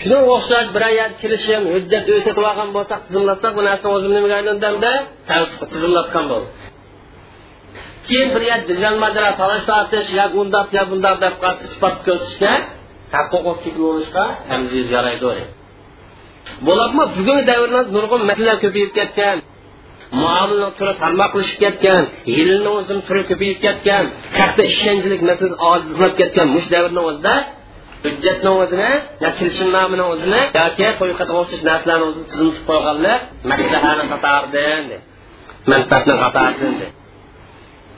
[0.00, 4.92] Shunga o'xshash bir yer kelishim hujjat o'rsatib olgan bo'lsak tizimlatsak bu narsani o'zim nimaga aylandimda
[5.72, 6.48] tizimlatgan bo'ldi
[8.06, 8.42] keyin bir
[9.40, 10.24] talash tortish yo
[10.76, 11.34] yo bundaq deb
[11.66, 12.52] isbot ko'rsatishga
[17.18, 19.36] bugungi davrda nurg'un masalalar ko'payib ketgan.
[20.78, 20.92] Turi
[21.62, 22.02] ketgan
[22.36, 24.04] yilni o'zim turi ko'payib ketgan
[24.38, 27.34] katta ishonchlik masalasi ketgan mush davrni o'zida
[28.04, 28.90] hujjatni o'zini
[29.24, 33.18] yo kelishimnomani o'zini yoki qo'yqatga o'xshash narsalarni o'zini tizimlab qo'yganlar
[33.50, 34.84] maslahani qatoridan
[35.70, 36.90] manfaatni qatoridan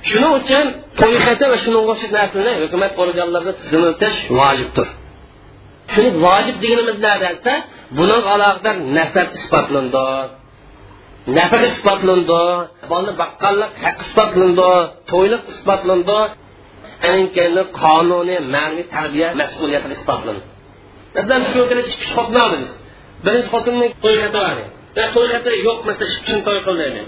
[0.09, 0.67] shuning uchun
[1.01, 4.89] to'yqati va shunga o'xshash narsalarni hukumat organlarida tizimlatish vojibdir.
[5.93, 7.53] Shuni vojib deganimiz nima desa
[7.99, 10.07] buning alohida nasab isbotlandi.
[11.37, 12.41] Nafaqa isbotlandi
[12.91, 14.71] bolani baqqanlik haq isbotlandi
[15.11, 16.19] to'yliq isbotlandi.
[17.37, 20.43] Keyin qonuniy ma'naviy tarbiya mas'uliyati isbotlandi
[21.17, 22.63] masalan shu kuni ikki xotin
[23.25, 24.39] birinchi xotinni to'y xati
[24.97, 27.03] bor to'y xati yo'q masalan ikkinchi to'y qilmaydi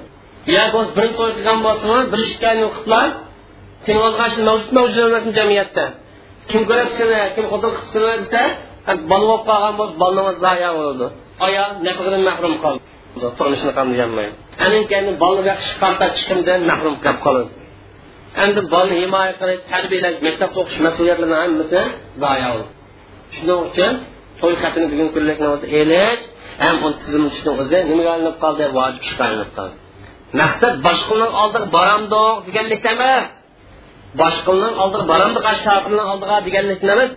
[0.54, 3.08] yo bo'lmasa birinchi to'y qilgan bo'lsa bir ikki oyni qiliblar
[3.86, 5.84] sen olgan mavjud mavjud emasmi jamiyatda?
[6.50, 8.42] Kim ko'ryapsizlar kim xotin qilibsizlar desa
[9.10, 11.06] bola bo'lib qolgan bo'lsa bolani zoya bo'ldi.
[11.46, 12.82] Ayol nafaqadan mahrum qoldi
[13.38, 14.34] turmushini qamdayolmaydi
[14.66, 17.50] anan keyin bolani yaxshi qarta chiqimdan mahrum qolib qoladi.
[18.44, 21.80] Endi bolani himoya qilish tarbiyalash maktabda o'qish mas'uliyatlarini hammasi
[22.22, 22.50] zoya
[23.34, 23.92] shuning uchun
[24.40, 26.22] to'y xatini bugungi kunlikni o'zi elish
[26.62, 28.64] ham uni tizimlashni o'zi nimaga aylanib qoldi?
[28.78, 29.76] Vojib ishga aylanib qoldi.
[30.40, 33.24] Maqsad boshqaning oldiga boramdiq deganlik emas.
[34.22, 35.44] Boshqaning oldiga boramdiq
[36.12, 37.10] oldiga deganlik emas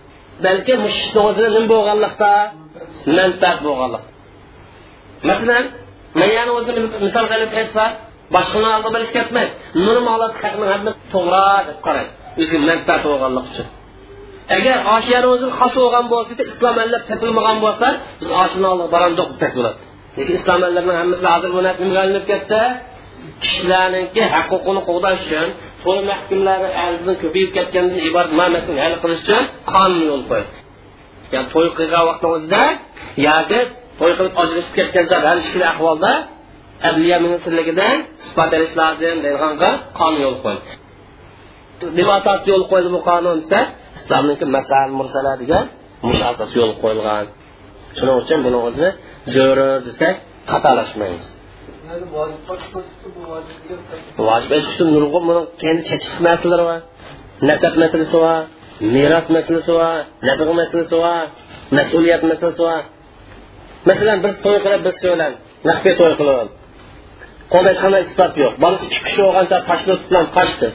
[0.44, 2.32] balki mushishni o'zida nima bo'lganlikda?
[3.18, 4.04] Manfaat bo'lganlik.
[5.28, 5.64] Masalan
[6.20, 7.84] man yana o'zim misol qilib aytsa
[8.34, 9.52] boshqani oldiga bilish ketmaydi
[9.86, 12.12] normal haqni hammasi to'g'ri deb qaraydi
[12.42, 13.68] o'zi manfaat bo'lganlik uchun.
[14.56, 17.86] Agar oshiyani o'zi xos bo'lgan bo'lsa islom allab topilmagan bo'lsa
[18.20, 19.80] biz oshini oldi boramiz desak bo'ladi.
[20.18, 22.60] Lekin islom allarning hammasi hozir bu narsa nimaga aylanib ketdi.
[23.42, 25.48] Kishilarniki huquqini qo'g'dash uchun
[25.82, 30.50] to'y mahkumlari arzini ko'payib ketgandan iborat ma'nosini hal qilish uchun qonun yo'l qo'ydi.
[31.32, 32.62] Ya'ni to'y qilgan vaqtni o'zida
[33.28, 33.60] yoki
[34.00, 35.38] to'y qilib ajrashib ketgan hal
[35.72, 36.12] ahvolda
[36.88, 40.70] adliya ministrligidan isbot berish lozim deyilganga qonun yo'l qo'ydi
[41.98, 42.16] nima
[42.50, 43.60] yo'l qo'ydi bu qonun desa
[43.98, 45.64] islomniki masal mursalar degan
[46.06, 47.24] mush asos yo'l qo'yilgan.
[47.96, 48.90] Shuning uchun buni o'zini
[49.34, 50.14] zo'ri desak
[50.52, 51.26] xatolashmaymiz
[54.28, 56.80] vojib etish uchun nurg'un buni kendi chekish masalalari bor.
[57.48, 58.40] Nasab masalasi bor
[58.94, 61.24] meros masalasi bor nafaqa masalasi bor
[61.78, 62.82] mas'uliyat masalasi bor.
[63.88, 64.96] Masalan biz to'y qilib biz
[65.68, 66.48] naqbga to'y qilib.
[67.82, 70.68] Qanday isbot yo'q bolasi ikki kishi bo'lgancha tashlab bilan qochdi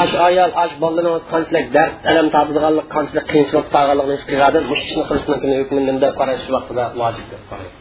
[0.00, 4.82] ash ayol ash bolalarni o'zi qanchalik dard alam topadiganlik qanchalik qiyinchilik tog'anligini his qiladi mush
[4.86, 7.76] ishni qilish mumkin hukmini deb qarash vaqtida vojib deb qaraydi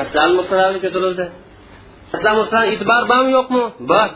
[0.00, 1.26] masalan mursalarni ko'tarildi
[2.12, 4.08] masalan mursalar e'tibor bormi yo'qmi bor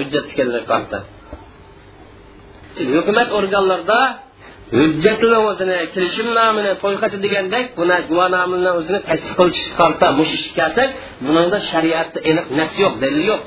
[0.00, 0.26] hujjat
[0.70, 0.98] qarta
[2.98, 4.00] hukumat organlarida
[4.74, 10.88] hujjatni o'zini kelishimnomini to'yxati degandek buni guvohnomalarni o'zini tasdiq qilish qarta mush ish kelsak
[11.26, 13.42] bunida shariatda aniq nas yo'q dalil yo'q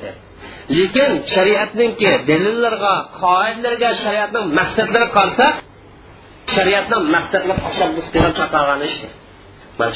[0.78, 5.46] lekin shariatninki dalillarga qoidalarga shariatning maqsadlari qolsa
[6.54, 8.34] shariatni maqsadlar tashabbus qilib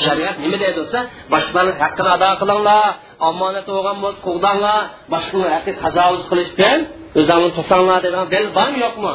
[0.07, 0.99] shariat nima deydi bo'lsa
[1.33, 2.87] boshqalarni haqqini ado qilinglar
[3.29, 4.81] omonat bo'lgan bo'lsa qug'danglar
[5.15, 6.79] boshqani haqqi tajovuz qilishdan
[7.21, 9.15] o'zingni to'sanglar degan dalil bormi yo'qmi?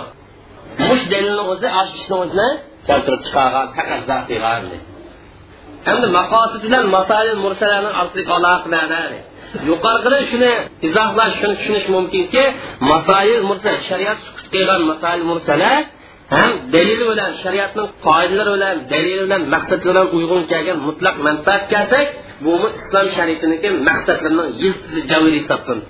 [0.88, 1.68] Mush dalilni o'zi
[1.98, 2.50] ishni o'zini
[2.88, 4.64] keltirib chiqargan taqazzo qilgan
[5.88, 9.12] hamda maqosid bilan masalil mursalarning orasiga aloqalar
[9.70, 10.52] yuqorida shuni
[10.88, 12.44] izohlash shuni tushunish mumkinki
[12.92, 15.78] masoil mursal shariat sukut qilgan masoil mursalar
[16.36, 22.08] ham dalil bilan shariatning qoidalari bilan dalil bilan maqsadlari bilan uyg'un kelgan mutlaq manfaat kelsak
[22.44, 25.88] bu islom shariatiniki maqsadlarining yiltizi javir hisoblanadi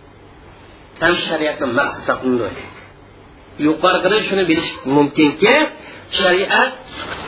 [1.02, 2.64] ham shariatni maqsad hisoblanadi.
[3.68, 5.56] Yuqorida shuni bilish mumkinki
[6.20, 6.72] shariat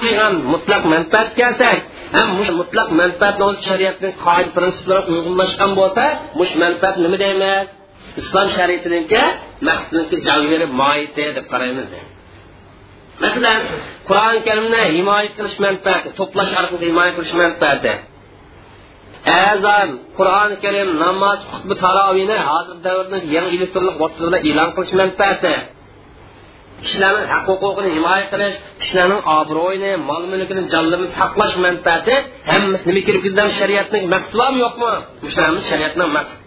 [0.02, 1.78] qilgan mutlaq manfaat kelsak
[2.16, 2.28] ham
[2.62, 6.04] mutlaq manfaatni o'zi shariatning qoida prinsiplari uyg'unlashgan bo'lsa
[6.40, 7.66] mush manfaat nima deymiz
[8.22, 9.22] islom shariatiniki
[9.68, 11.88] maqsadniki javiri moiti deb qaraymiz
[13.24, 13.60] masalan
[14.10, 17.94] qur'oni karimni himoya qilish manfaati to'plash orqali himoya qilish manfaati.
[19.50, 25.54] Azon qur'oni karim namoz xutba taroviyni hozir davrda yangi elektronlik vositalarda e'lon qilish manfaati.
[26.84, 32.16] Kishilarning haq huquqini himoya qilish kishilarning obro'yini mol mulkini jonlarini saqlash manfaati
[32.52, 34.92] hammasi nima kirib ketgan shariatning maqsadi yo'qmi?
[35.34, 36.42] Shularimiz shariatning maqsadi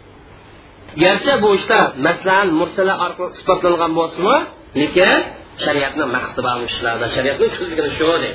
[1.03, 4.37] garchi bu ishlar masalan mursalar orqali isbotlangan bo'lsinmi
[4.81, 5.19] lekin
[5.65, 8.31] shariatni maqsadi bor ishlarda shariatni ko'zligini shu deydi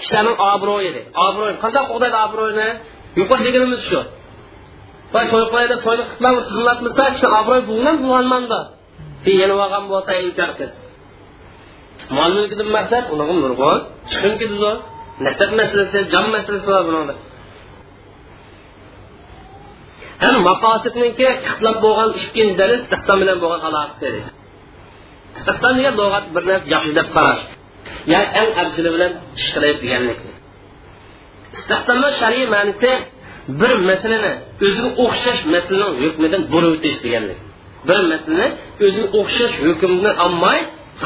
[0.00, 0.90] kishilarning obro'yi
[1.26, 2.68] obro'y qanday qo'g'daydi obro'yni
[3.20, 4.00] yuqori deganimiz shu.
[5.12, 5.76] To'y to'y to'yni
[6.18, 8.58] qilamiz xizmatmizda kishi obro'y bo'lgan bo'lolmanda
[9.40, 10.50] yenib olgan bo'lsa inkor
[12.16, 13.78] mol mulkidan maqsad uni nurg'on
[14.10, 14.70] chiqim ketadi
[15.26, 17.14] nasab masalasi jon masalasi bor bunida
[20.22, 24.06] ham maqosidniki ixtilof bo'lgan ikkinchi dalil istihson bilan bo'lgan aloqasi
[25.36, 27.42] istihson degan lug'at bir narsa yaxshi deb qarash
[28.12, 30.18] ya'ni eng afzali bilan ish qilish deganlik
[31.56, 32.90] istihsonda shar'iy ma'nosi
[33.60, 34.32] bir masalani
[34.66, 37.38] o'ziga o'xshash masalaning hukmidan burib o'tish deganlik
[37.88, 38.48] bir masalani
[38.84, 40.58] o'ziga o'xshash hukmni olmay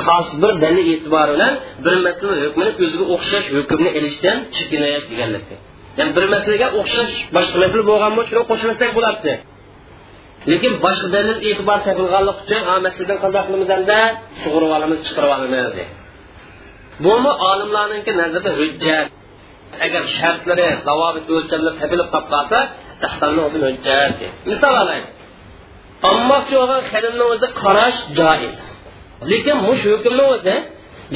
[0.07, 1.53] xos bir dalil e'tibori bilan
[1.85, 5.45] bir masala hukmini o'ziga o'xshash hukmni ilishdan chekinish deganlik
[5.99, 9.33] ya'ni bir masalaga o'xshash boshqa masala bo'lgan bo'lsa shuni qo'shilsak bo'lardi
[10.51, 14.01] lekin boshqa dalil e'tibor topilganlik uchun masaladan qanday qilamiz endi
[14.43, 14.99] sug'urib olamiz
[15.37, 15.64] olamiz
[17.05, 17.31] bumi
[18.20, 19.09] nazarda hujjat.
[19.87, 22.59] Agar shartlari zavobit o'lchamlar topilib qolib qolsa
[24.51, 24.74] misol
[26.09, 28.59] olmoqchi bo'lgan xilmni o'zi qarash joiz
[29.30, 30.57] lekin mush hukmni o'zi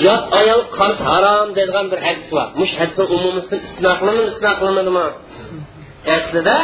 [0.06, 3.90] yot ayol qarish harom deydigan bir hadis bor mush hadisni umumisidan istisno
[6.16, 6.56] aslida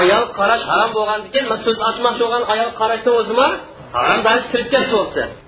[0.00, 3.48] ayol qarash harom bo'lgandan keyin so'z ochmoqchi bo'lgan ayol qarashni o'zimi
[3.96, 4.20] harom
[5.16, 5.42] ketdi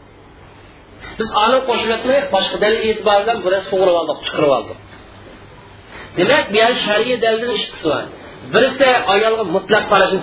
[1.18, 1.28] biz
[2.34, 2.56] boshqa
[3.70, 4.78] sug'urib oldik
[6.18, 6.72] demak bu yer
[9.14, 10.20] ayolga mutlaq qarashni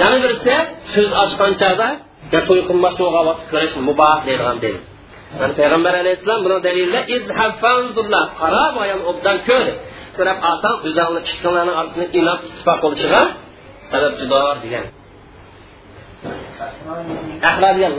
[0.00, 0.54] yana birisi
[0.94, 1.88] so'z ochgan chog'da
[2.34, 4.82] ya to'y qilmoqchi bo'lgan vaqt ko'rish muboh deydigan dalil
[5.40, 9.66] yani payg'ambar alayhissalom buni dalilda qarab ayol obdan ko'r
[10.16, 13.22] ko'rib olsang o'zingni ishqinglarni orasida inoq ittifoq bo'lishiga
[13.90, 14.84] sababchidor degan.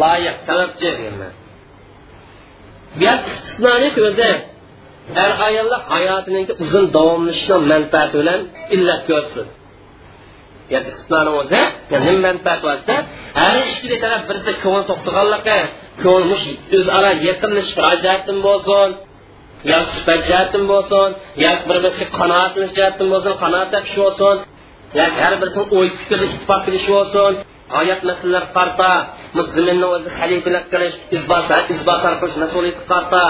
[0.03, 1.33] Loyiq sababchi deganlar
[2.99, 4.31] bu istisnolik o'zi
[5.23, 8.41] er ayollar hayotining uzun davomlashishini manfaati bilan
[8.75, 9.01] illat
[10.73, 11.61] yani istisnoni o'zi
[12.27, 12.93] manfaat bo'lsa
[13.41, 15.59] har ikkala taraf birisi ko'ngil to'xtaganligi
[16.03, 16.41] ko'ngil
[16.77, 18.89] o'zaro yaqinlashish jihatdan bo'lsin
[19.71, 21.09] yo sifat jihatdan bo'lsin
[21.43, 24.37] yo bir birisiga qanoatlanish jihatdan bo'lsin qanoat topish bo'lsin
[24.97, 27.33] yoki har birisini o'y fikr ittifoq qilishi bo'lsin.
[27.79, 28.89] Oyat masalalar qarta
[29.55, 33.23] zaminni o'zi xalifalik qilish izbosar qilish mas'uliyati qarta.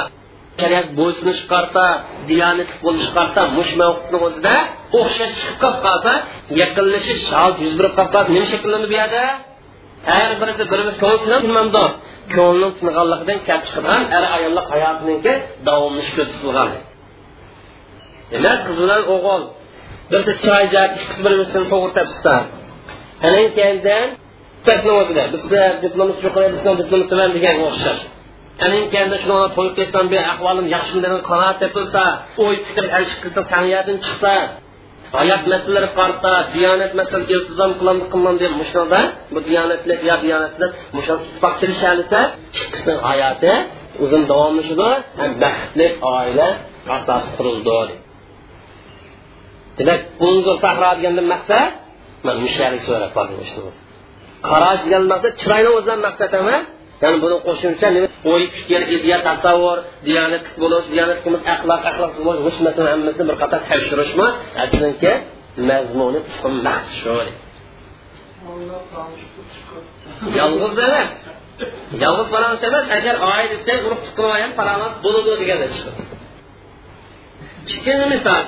[0.62, 1.86] Shariat bo'ysunish qarta
[2.30, 4.56] diyonatli bo'lish qarta mush mavqifni o'zida
[5.00, 6.14] o'xshash chiqib qolib qolsa
[6.62, 9.24] yaqinlashish hol yuz berib qolib qolsa nima shakllanadi bu yerda
[10.12, 11.84] har birisi bir birisi ko'ngil sinamdi
[12.36, 15.34] ko'ngilning singanligidan kelib chiqadigan er ayollar hayotiniki
[15.68, 16.70] davomlash ko'rsatilgan
[18.32, 19.44] demak qiz bilan o'g'il
[20.12, 22.34] birisi choy jab ikkisi bir birini to'g'ri topishsa
[23.28, 23.78] anan keyin
[25.34, 26.36] biz bizda diplomimiz yo'q
[26.82, 27.08] diplomimiz
[27.38, 28.02] degan o'xshash.
[28.66, 31.60] Әнин кәнде шуңа shuni кетсәм бе ахвалым яхшы yaxshimi degan qanoat
[32.46, 34.34] ой фикер һәр шик кызның taniyadan chiqsa
[35.14, 39.02] hayot masalalari карта, diyonat masalan iltizom кылам кылмам дип мушнада,
[39.34, 42.20] bu diyonatlik я diyonatlik mushun ittifoq kelishadisa
[42.74, 43.54] кызның hayoti
[44.04, 44.90] uzun davomlashadi
[45.20, 46.48] ham baxtli oila
[46.96, 47.96] asosi qurildi
[49.78, 51.70] demak unzur sahro degandan maqsad
[52.26, 53.38] mana mushalik so'rab qoldim
[54.50, 56.64] qarash degan maqsad chiroyli o'zidan maqsad emas
[57.02, 57.88] ya'ni buni qo'shimcha
[58.34, 59.78] o'y fikr ideya tasavvur
[60.08, 64.28] diyonatlik bo'lish diyonatligimiz axloq axloqsiz bo'lish g'ishmatni hammasini bir qator tekshirishmi?
[70.40, 71.12] Yolg'iz emas.
[72.04, 74.52] Yolg'iz falonchi emas agar oila desa urug' tuqqan ham
[77.74, 78.44] ikkinchi misol.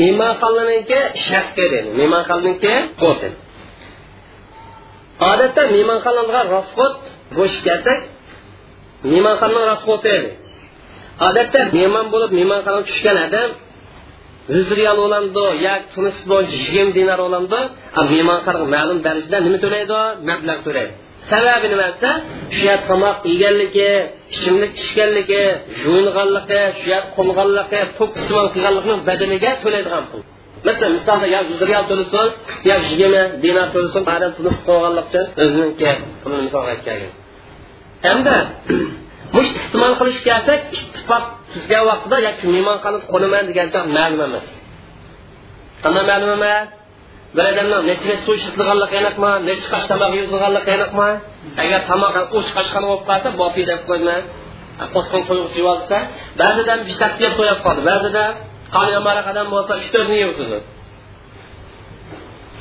[0.00, 1.88] Mehmonxonaniki shakka dedi
[7.36, 7.98] bo'shib kelsak
[9.10, 10.30] mehmonxonaning rasxoti edi
[11.28, 13.50] odatda mehmon bo'lib mehmonxonaga tushgan odam
[14.56, 17.60] yuz riyol bo'ladi yo tunis bo'yicha yigirma dinar bo'ladi
[18.12, 20.00] mehmonxonaga ma'lum darajada nima to'laydi?
[20.28, 20.92] Mablag' to'laydi.
[21.30, 22.10] Sababi nima desa
[22.54, 23.90] shu yer tomoq yeganligi
[24.34, 25.44] ichimlik ichganligi
[25.84, 30.20] yuyinganligi shu yer qo'nganligi to'k iste'mol qilganlikni badaniga to'laydigan pul.
[30.66, 32.28] Masalan misolda yo yuz riyal to'lasin
[32.68, 35.90] yo yigirma dinar to'lasin adam turmush qilganlik uchun o'ziniki
[36.22, 36.98] pulini misol aytgan
[38.06, 38.36] hamda
[39.34, 44.46] mush iste'mol qilish kelsak ittifoq tuzgan vaqtida yoki mehmonxona qo'naman degancha ma'lum emas.
[45.82, 46.68] Qanday ma'lum emas.
[47.36, 51.10] Bir odamni necha suv ishlatilganligi aniqmi necha qash tomoq yuzilganligi aniqmi?
[51.62, 54.24] Agar tomoq uch qashqani bo'lib qolsa bopi deb qo'ymas.
[54.94, 55.96] Qo'sqin to'yg'isi yeyolsa
[56.40, 57.80] ba'zida bittasi yeb to'yib qoldi.
[57.90, 58.24] Ba'zida
[58.94, 60.58] yomonroq odam bo'lsa uch to'rtni yeb o'tadi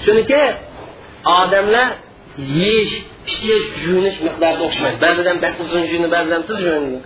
[0.03, 0.41] chunki
[1.39, 1.87] odamlar
[2.59, 2.93] yeyish
[3.31, 4.97] ichish yuvinish miqdoriga o'xshamaydi.
[5.05, 6.99] Ba'zidan uzun yuvini ba'zidan tiz yuvini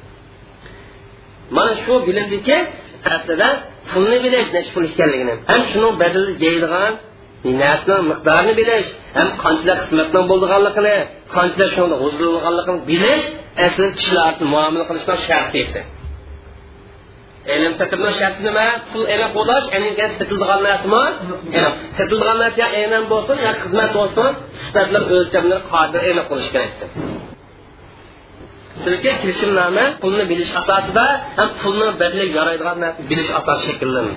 [1.58, 2.58] mana shu bilindiki
[3.16, 3.50] aslida
[3.90, 5.34] pulni bilish necha pul ekanligini.
[5.50, 6.94] Ham shuni badali yeydigan
[7.62, 8.88] narsani miqdorini bilish
[9.18, 10.96] ham qanchalar qismatning bo'lganligini
[11.36, 13.26] qanchalar shunda g'uzilganligini bilish
[13.66, 15.82] aslida kishilar muomala qilishni sharti edi
[17.56, 18.68] ilm satrni sharti nima?
[18.92, 19.04] Pul
[19.38, 21.04] bo'lish aniq sotilgan narsami
[21.98, 24.30] sotilgan narsa yo aynan bo'lsin yo xizmat bo'lsin.
[24.66, 26.74] Sifatlar o'lchamlar qodir aniq bo'lishi kerak
[28.84, 31.06] chunki kelishimnoma pulni bilish asosida
[31.40, 34.14] ham pulni badli yaraydigan narsa bilish asosi shakllanadi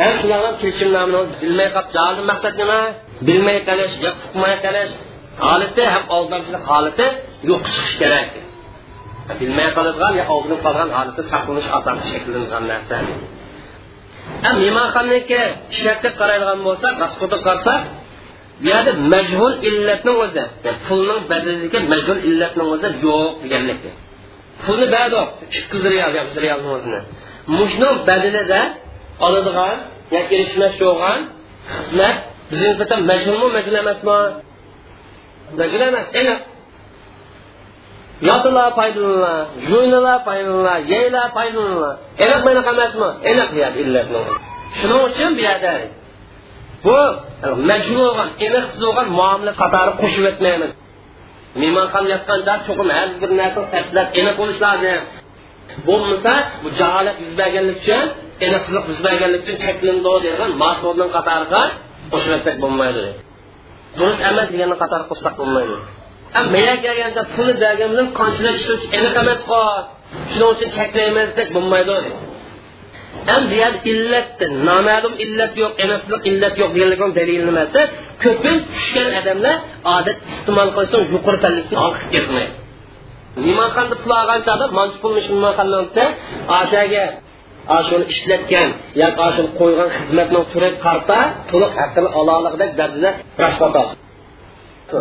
[0.00, 2.80] ham shularga kelishimnomani bilmay qolib javobi maqsad nima?
[3.28, 4.92] Bilmay qolish yo uqmay qolish
[5.44, 7.06] holati ham oldinchilik holati
[7.50, 8.28] yo'q chiqish kerak.
[9.40, 12.96] Bilmay qoladigan yo oldin qolgan holatda saqlanish asosi shakllangan narsa.
[14.62, 15.40] Mehmonxonaniki
[15.80, 17.82] shartga qaraydigan bo'lsak rasxuda qarasak
[18.62, 20.44] bu yerda majhul illatni o'zi
[20.86, 23.82] pulning badaliga majhul illatni o'zi yo'q deganlik
[24.62, 25.20] pulni berdi
[25.58, 27.00] ikki yuz riyal yuz riyalni o'zini.
[27.58, 28.60] Mushni badalida
[29.26, 29.76] oladigan
[30.16, 31.18] yoki erishmas bo'lgan
[31.76, 32.16] xizmat
[32.50, 34.18] bizga nisbatan majhulmi majhul emasmi?
[35.60, 36.40] Majhul emas aniq
[38.28, 39.38] yotilar foydalanlar
[39.68, 41.94] jo'ynalar foydalanlar yeylar foydalanlar
[42.24, 44.20] aniq manaqa emasmi aniq deyapti illatni
[44.78, 45.78] shuning uchun bu
[46.86, 46.96] bu
[50.00, 50.70] qo'shib o'tmaymiz
[51.60, 52.16] mehmonxona
[53.22, 53.30] bir
[55.86, 57.34] bo'lmasa bu jaholat yuz
[57.80, 58.04] uchun
[58.46, 59.56] aniqsizlik yuz berganlik uchun
[62.62, 63.04] bo'lmaydi
[63.98, 65.04] durust emas deganni qatori
[65.40, 65.76] bo'lmaydi
[66.54, 69.40] meya kelganda pulni bergan bilan qanchalar ishlatish aniq emas
[70.32, 71.96] shuning uchun cheklaymiz deb bo'lmaydi
[73.30, 74.50] ham bu yer illatdir.
[74.68, 77.80] Noma'lum illat yo'q emaslik illat yo'q deganlik dalil nimasi?
[78.24, 79.56] Ko'pin tushgan odamlar
[79.96, 82.52] odat iste'mol qilishdan yuqori pallasini olib ketmaydi.
[83.46, 86.04] Nimaxonni pul olgan chog'da manchi pulni mehmonxonaga olsa
[86.60, 87.04] oshaga
[87.88, 88.68] shuni ishlatgan
[89.02, 91.18] yoki shuni qo'ygan xizmatni turi qarta
[91.50, 93.10] to'liq haqqini ololig'idek darajada
[93.44, 93.74] rashvot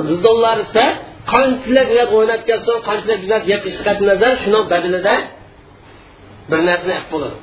[0.09, 0.85] vijdonlar esa
[1.31, 5.15] qanchalik uyat o'ynab kelsin qanchalar gunoh yetishqat nazar shuni badalida
[6.49, 7.37] bir narsa bo'ladi.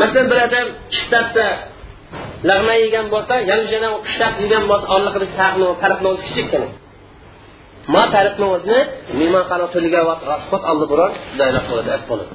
[0.00, 0.66] Masalan bir odam
[0.96, 1.44] ishlatsa
[2.50, 5.32] lag'ma yegan bo'lsa yana ishlab yegan bo'lsa orliqidagi
[5.82, 6.68] farqni o'zi kichikkina
[7.94, 8.80] ma farqni o'zini
[9.18, 12.32] mehmonxona to'liga vaqt oldi biror joylab bo'ladi bo'ladi.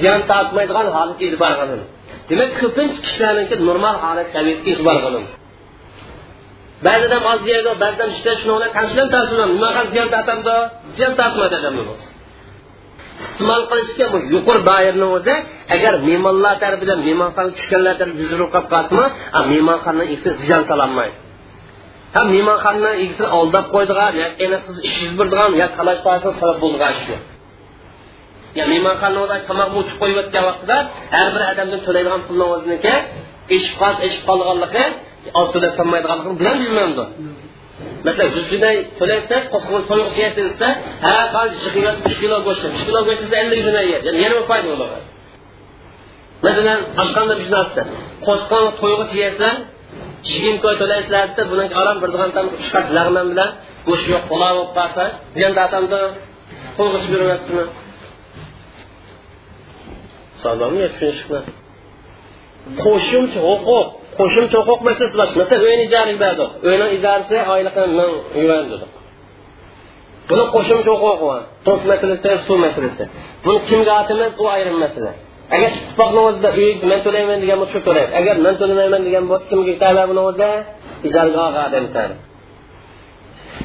[0.00, 1.80] Ziyon tortmaydigan holatga e'tibor qilin
[2.30, 5.26] demak ko'pincha kishilarniki normal holat tabiatga e'tibor qiling
[6.86, 10.54] ba'zida oz yeydi ba'zidan ishlash shuni qanchadan taslim nima qilib ziyon tortamdi
[10.96, 11.82] ziyon tortmaydi odamni
[13.22, 15.34] iste'mol qilishga bu yuqori doirni o'zi
[15.74, 21.16] agar mehmonlar tarafidan mehmonxona tushganlar buzilib qolib ziyon sololmaydi
[22.14, 26.00] ha mehmonxona egisini aldab qo'ydigan yo aniqsiz ish yuz berdigan yo talash
[26.40, 26.56] sabab
[28.58, 28.64] yo
[29.48, 29.96] tomoq uchib
[30.48, 30.76] vaqtida
[31.14, 32.94] har bir odamdan to'laydigan pulni o'ziniki
[33.56, 34.84] eshib qolsa qolganligi
[35.40, 37.04] oz to'lab solmaydiganligini bilan bilmaydi
[38.06, 40.68] masalan yuz junay to'laysiz qo'sqin so'yiq yeysiz desa
[41.04, 44.20] ha hozir ikki kilo uch kilo go'sht uch kilo go'sht desa ellik junay yeydi ya'ni
[44.26, 44.98] yana foyda bo'ladi.
[46.46, 47.82] Masalan boshqanda biznesda
[48.26, 49.56] qo'sqin to'yg'ich yeysan
[50.30, 52.10] yigirma koy to'laysizlar desa bundan orom bir
[52.64, 53.50] chiqasiz lag'man bilan.
[53.88, 55.04] Go'sht yo'q pulov bo'lib qolsa
[64.18, 68.12] qo'shimcha huquq masalasi masalan uyni ijaraga berdik uyni ijarasi oylig'i ming
[68.42, 68.90] yuan dedik
[70.28, 73.04] buni qo'shimcha huquqi bor to'q masalasi suv masalasi.
[73.44, 75.12] Buni kimga atimiz u ayrim masala.
[75.54, 78.12] Agar ittifoqni o'zida uy man to'layman degan bo'lsa shu to'laydi.
[78.20, 80.48] Agar man to'lamayman degan bo'lsa kimga tala buni o'zida
[81.06, 81.86] ijaraga odam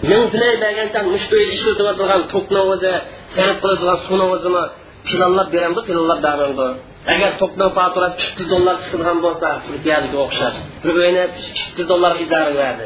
[0.10, 1.88] ming tilay bergancha mush uyda ishlatib
[2.34, 2.91] to'qni o'zi
[3.36, 4.64] sarf qiladigan suvni o'zimi
[5.08, 6.68] planlab beramdi planlab beramdi
[7.14, 12.12] agar to'pni faturasi ikki yuz dollar chiqadigan bo'lsa turkiyaga o'xshash bir uyni ikki yuz dollar
[12.26, 12.86] ijara berdi.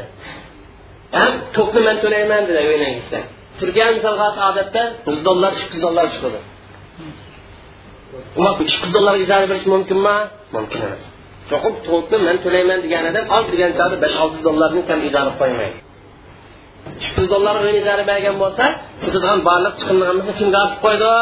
[1.18, 3.18] Ham to'pni man to'layman dedi uyni gitsa
[3.58, 6.38] turkiya misolga odatda yuz dollar ikki yuz dollar chiqadi.
[8.62, 10.16] Ikki yuz dollar ijara berish mumkinmi?
[10.56, 11.02] Mumkin emas.
[11.50, 15.32] Cho'qib to'pni man to'layman deganida odam ol degan chog'da besh olti yuz dollarni kam ijara
[15.40, 15.78] qo'ymaydi.
[17.04, 18.64] Ikki yuz dollar uyni ijara bergan bo'lsa
[19.02, 21.12] chiqadigan barliq chiqindigan bo'lsa kimga olib qo'ydi?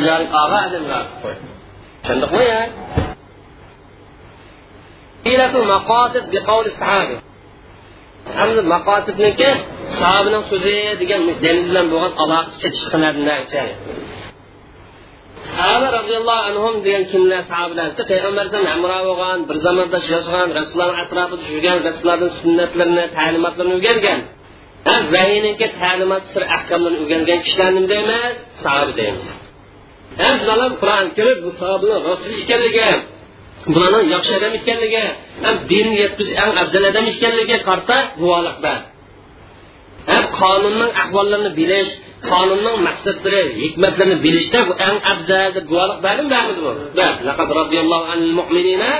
[0.00, 1.49] Ijara og'a odamga olib qo'ydi.
[2.02, 2.62] Tushundikmi ya
[5.74, 7.16] maqosid biqavli sahabi.
[8.38, 9.50] Hamda maqosidniki
[9.98, 13.24] sahobaning so'zi degan dalil bilan bo'lgan aloqasi chetishqanlardan
[15.56, 18.46] sahaba roziyallohu anhum degan kimlar sahobalar payg'ambar
[18.76, 24.20] amro bo'lgan bir zamonda yashagan rasulullohni atrofida yurgan rasulullohni sunnatlarini ta'limotlarini o'rgangan.
[25.14, 28.34] Vahiyniki ta'limot sir ahkomlarini o'rgangan kishilarni deymiz?
[28.62, 29.26] Sahoba deymiz.
[30.18, 32.88] Ham bular qur'oni karim bu sahobalar rasul ekanligi
[33.74, 35.04] bularni yaxshi odam ekanligi
[35.44, 38.78] ham dinni yetkazish eng afzal odam ekanligiga qarta guvohlik ber
[40.10, 41.90] ham qonunning ahvollarini bilish
[42.30, 46.72] qonunning maqsadlari hikmatlarini bilishda bu eng afzal deb guvohlik berdim bermidi bu
[47.28, 48.92] laqad roziyallohu anil mu'minina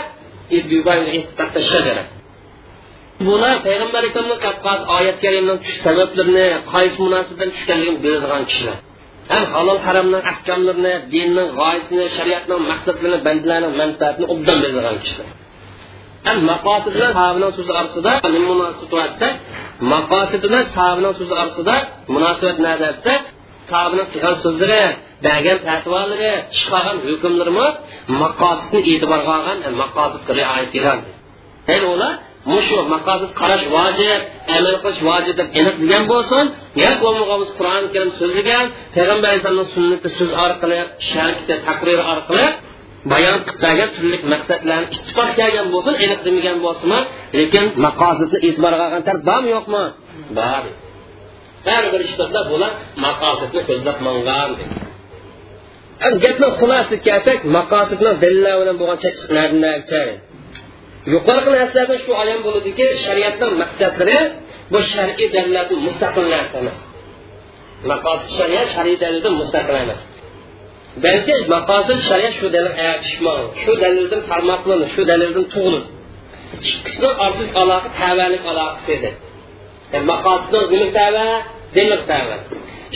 [3.27, 8.79] bular payg'ambar alayhisalomni qapqas oyat karimning tush sabablarini qaysi munosabatdan tushganligini biladigan kishilar
[9.33, 15.29] ham halol haromning ahkomlarini dinning g'oyasini shariatning maqsadlarini bandalarning manfaatini obdan bildirgan kishilar.
[16.27, 18.13] Ham maqosid bilan sahobaning so'zi orasida
[18.49, 19.29] munosabat desa
[19.93, 21.77] maqosid bilan sahobaning so'zi orasida
[22.15, 23.15] munosabat nada desa
[23.71, 24.83] sahobaning qilgan so'zlari
[25.27, 27.67] bergan fatvolari chiqargan hukmlarimi
[28.23, 30.99] maqosidni e'tiborga olgan maqosidga rioya qilgan.
[31.95, 32.13] Ular
[32.53, 34.21] mushu maqosid qarash vojib
[34.57, 36.45] amal qilish vojib deb aniq degan bo'lsin
[36.83, 38.65] yo bo'lmag'amiz qur'oni karim so'zlagan
[38.97, 40.79] payg'ambar alayhissalomni sunnati so'z orqali
[41.11, 42.47] sharkda taqrir orqali
[43.13, 47.01] bayon qilib bergan turli maqsadlarni ittifoq kelgan bo'lsin aniq demagan bo'lsinmi
[47.39, 49.83] lekin maqosidni e'tiborga olgan taraf bormi yo'qmi
[50.39, 50.63] bor
[51.69, 52.73] har bir ishlarda bular
[53.07, 54.51] maqosidni ko'zlab mangan
[56.25, 58.99] gapni xulosasiga kelsak maqosidni dalillar bilan bo'lgan
[61.15, 64.19] yuqorgi narsalardan shu ayon bo'ladiki shariatning maqsadlari
[64.73, 66.79] bu shar'iy dalillardan mustaqil narsa emas.
[67.91, 70.01] Maqosid shariat shar'iy dalildan mustaqil emas.
[71.05, 72.75] Balki maqosid shariat shu dalil
[73.63, 75.85] shu dalildan tarmoqlanadi shu dalildan tug'ilib
[76.73, 79.11] ikkisini orasiga aloqa tavalik aloqasi edi.
[80.11, 81.27] Maqosidni nima tava
[81.77, 82.37] dalil tava.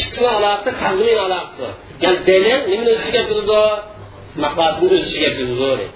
[0.00, 1.66] Ikkisini aloqasi qalbining aloqasi.
[2.04, 3.62] Ya'ni dalil nimani o'z ichiga kirdi
[4.44, 5.86] maqosidni o'z ichiga kirdi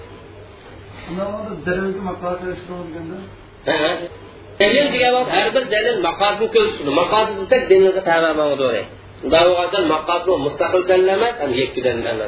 [4.59, 8.73] dalil degan vaqt har bir dalil maqosidni ko'rsatdi maqosid desak dalilga tabamandir
[9.93, 12.23] maqosid mustaqil dalil emas ham yakka dalil emas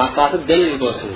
[0.00, 1.12] maqosid dalil bo'lsin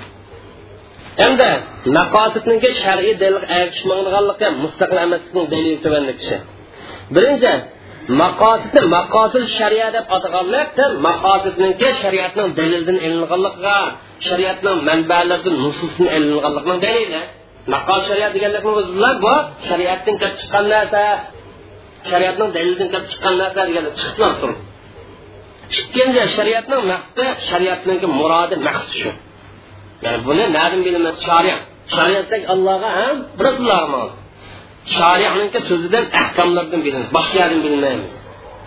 [1.27, 1.51] endi
[1.99, 6.37] maqosidniki shar'iy dalil erishmaganligi mustaqil emaslikning dalili tuvanlikishi
[7.14, 7.53] birinchi
[8.09, 10.66] maqosidni maqosid shariat deb ataganlar
[11.09, 13.76] maqosidniki shariatning dalilidan ilinganligiga
[14.28, 17.22] shariatning manbalaridan nususini ilinganligining dalili
[17.74, 19.34] maqos shariat deganlikni o'zi bilan bu
[19.68, 21.02] shariatdan kelib chiqqan narsa
[22.11, 24.59] shariatning dalilidan kelib chiqqan narsa deganlar chiqib turib
[25.80, 29.11] ikkinchi shariatning maqsadi shariatning murodi maqsad shu.
[30.05, 31.61] Ya'ni buni nadan bilamiz shariat.
[31.94, 34.02] Shariat desak allohga ham rasulullohga
[34.97, 38.12] shariatniki so'zidan ahkomlardan bilamiz boshqa yerdan bilmaymiz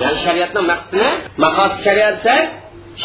[0.01, 1.09] ya'ni shariatning maqsadini
[1.43, 2.45] maqosid shariat desak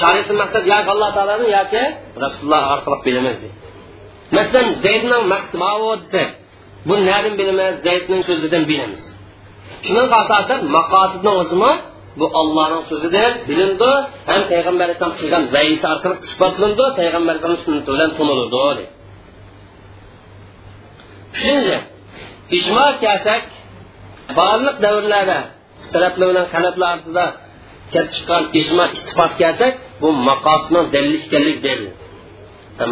[0.01, 1.83] shariatni maqsad yoki alloh taoloni yoki
[2.25, 3.37] rasululloh orqali bilamiz
[4.37, 6.29] masalan zaydning maqsadi mavo desak
[6.89, 9.03] bu nadan bilamiz zaydning so'zidan bilamiz
[9.85, 11.73] shunga asosan maqosidni o'zimi
[12.21, 13.91] bu ollohning so'zidan bilindi
[14.29, 18.85] ham payg'ambar alayhisalom qilgan vayisi orqali isbotlandi payg'ambar alayhisalom sunnati bilan tunildi
[21.35, 21.77] uchinchi
[22.59, 23.43] ijmo kelsak
[24.39, 25.39] barliq davrlarda
[25.93, 27.25] salaflar bilan halaflar orasida
[27.93, 31.91] kelib chiqqan ijmo ittifoq kelsak bu maqosni dalil ekanligi dalil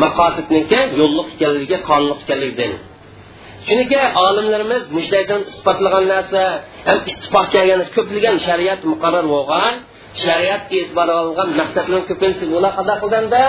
[0.05, 2.81] maqosidniki yo'lliq ekanligi qonliq ekanligi dalil
[3.67, 6.43] chunki olimlarimiz mushaydan isbotlagan narsa
[6.89, 9.75] ham ittifoq kelgan ko'plagan shariat muqarrar bo'lgan
[10.25, 13.43] shariat e'tibor olingan maqsadlar ko'pincha bular qanday qilganda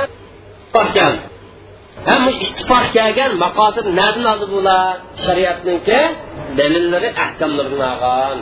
[2.09, 4.93] ham ittifoq kelgan maqosid nadan oldi bular
[5.25, 5.99] shariatniki
[6.59, 8.33] dalillari ahkomlaridan olgan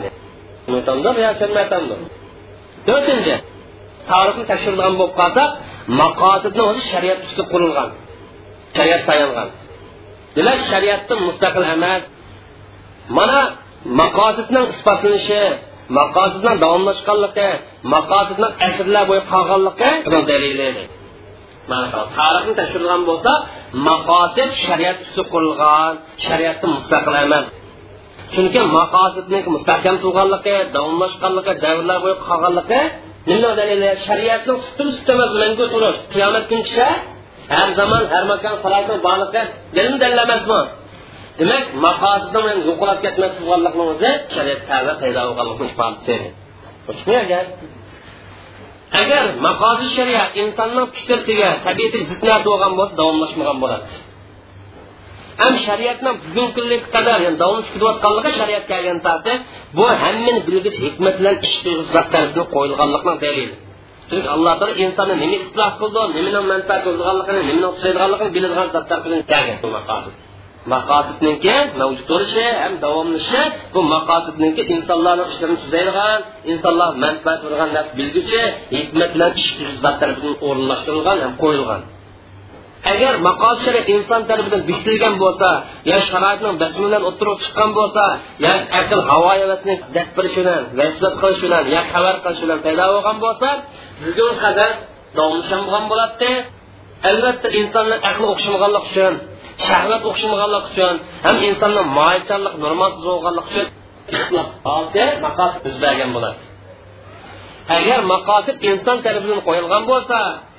[2.88, 3.34] to'rtinchi
[4.10, 5.50] tarixni tekshiradigan bo'lib qolsak
[6.02, 7.90] maqosidni o'zi shariat ustida qurilgan
[8.76, 9.48] shariat tayangan
[10.36, 12.02] demak shariatdan mustaqil emas.
[13.16, 13.40] Mana
[14.00, 15.42] maqosidning isbotlanishi
[15.98, 17.48] maqosidning davomlashganligi
[18.68, 19.22] asrlar bo'yi
[22.18, 23.32] tarixni tekshirgan bo'lsa
[23.88, 25.92] maqosid shariat ustida qurilgan
[26.26, 27.46] shariatdan mustaqil emas
[28.34, 32.80] chunki maqosidni mustahkam turganligi davomlashganligi davrlar bo'yi qolganligi
[33.30, 36.88] nima dalili shariatni sutil sutemas mangu turish qiyomat kungacha
[37.54, 38.96] har zamon har makon salatni
[40.02, 40.60] dalillamasmi
[41.40, 41.94] demak
[42.68, 44.60] yo'qolib o'zi shariat
[45.00, 45.20] paydo
[45.70, 46.16] ifodasi
[49.00, 53.86] agar maqosid shariat insonning fikrtiga tabiatiga zid narsa bo'lgan bo'lsa davomlashmagan bo'ladi.
[55.40, 59.32] Ham shariatni bugungi kunga qadar yani davom ketayotganligi shariat kelgan tarti
[59.76, 61.56] bu hammani bilgich hikmat bilan ish
[61.94, 63.54] zot tarafdan qo'yilganlikning dalili.
[64.08, 69.22] Chunki alloh taolo insonni nima isloh qildi nimani manfaat bo'lganligini nimani o'xshaydiganligini biladigan zot tarafidan
[69.30, 70.14] kelgan bu maqosid.
[70.74, 73.42] Maqosidniki mavjud bo'lishi ham davomlashi
[73.74, 76.18] bu maqosidniki insonlarni ishlarini tuzaydigan
[76.52, 78.42] insonlar manfaat bo'lgan narsa bilguchi
[78.74, 79.48] hikmat bilan ish
[79.82, 80.00] zot
[80.48, 81.82] o'rinlashtirilgan ham qo'yilgan.
[82.92, 85.48] Agar maqosid shariat inson tarafidan bitilgan bo'lsa
[85.90, 88.04] yo sharoitning basmi bilan o'tirib chiqqan bo'lsa
[88.44, 93.16] yo aql havo havasini daf bilan vasvas qilish bilan yo xabar qilish bilan paydo bo'lgan
[93.24, 93.48] bo'lsa
[94.04, 94.70] bugun qadar
[95.16, 96.30] davomlashan bo'lgan bo'ladi
[97.10, 99.14] albatta insonlar aqli o'xshamaganlik uchun
[99.68, 100.94] shahvat o'xshamaganlik uchun
[101.26, 103.66] ham insonning moyilchanlik normalsiz bo'lganlik uchun
[105.26, 106.40] maqosid yuz bergan bo'ladi
[107.76, 110.18] agar maqosid inson tarafidan qo'yilgan bo'lsa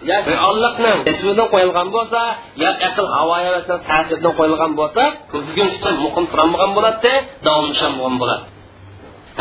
[0.10, 2.22] yo allohning ismidan qo'yilgan bo'lsa
[2.64, 3.36] yo aql havo
[3.90, 7.14] ta'siridan qo'yilgan bo'lsa bugungacha muqim turolmagan bo'ladi
[7.46, 8.46] davomlashagan bo'ladi.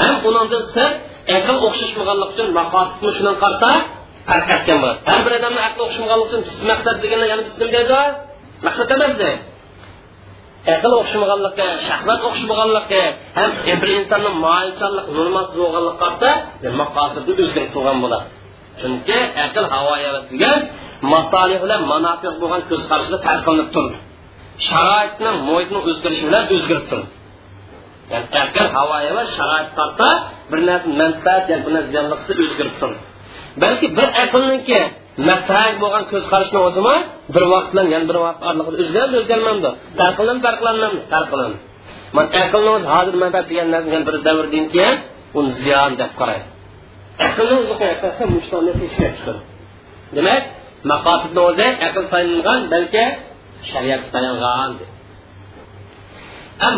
[0.01, 0.91] Ham undan sir
[1.39, 3.71] aql o'xshashmaganlik uchun maqosidni shundan qarta
[4.31, 8.01] tarqatgan bo'ladi har bir odamni aqli o'xshamaganlik uchun maqsad deganda yana bism deydi?
[8.67, 9.31] Maqsad emasdi.
[10.75, 13.03] Aql o'xshamaganligi shahvat o'xshamaganligi
[13.39, 13.51] ham
[13.83, 16.31] bir insonni moyilchanlik normalsiz bo'lganlik qarta
[16.81, 18.29] maqosidni o'zgarib turgan bo'ladi
[18.81, 19.95] chunki aql havo
[20.33, 20.59] degan
[21.15, 23.97] masolih bilan manofiq bo'lgan ko'z qarashida farqlanib turdi
[24.69, 27.09] sharoitning muhitni o'zgarishi bilan o'zgarib turdi
[28.13, 28.97] ya'ni aql havo
[29.37, 30.09] sharoit qarta
[30.51, 32.99] bir narsa manfaat bir narsa ziyonliqda o'zgarib turdi
[33.63, 34.81] balki bir aqlniki
[35.29, 36.97] maqtag bo'lgan ko'z qarashni o'zimi?
[37.35, 39.69] Bir vaqt bilan yana bir vaqt oralig'ida o'zgarib o'zgarmamdi.
[39.99, 41.59] Farqlanib farqlanmamdi farqlanadi
[42.17, 44.97] man aqlni o'zi hozir manfaat degan narsa bir davrdan keyin
[45.39, 46.47] uni ziyon deb qaraydi
[47.29, 48.73] aqlni o'zi qo'yasa mushtonni
[50.17, 50.43] demak
[50.93, 53.05] maqosidni o'zi aql tayinlangan balki
[53.71, 54.73] shariat tayinlangan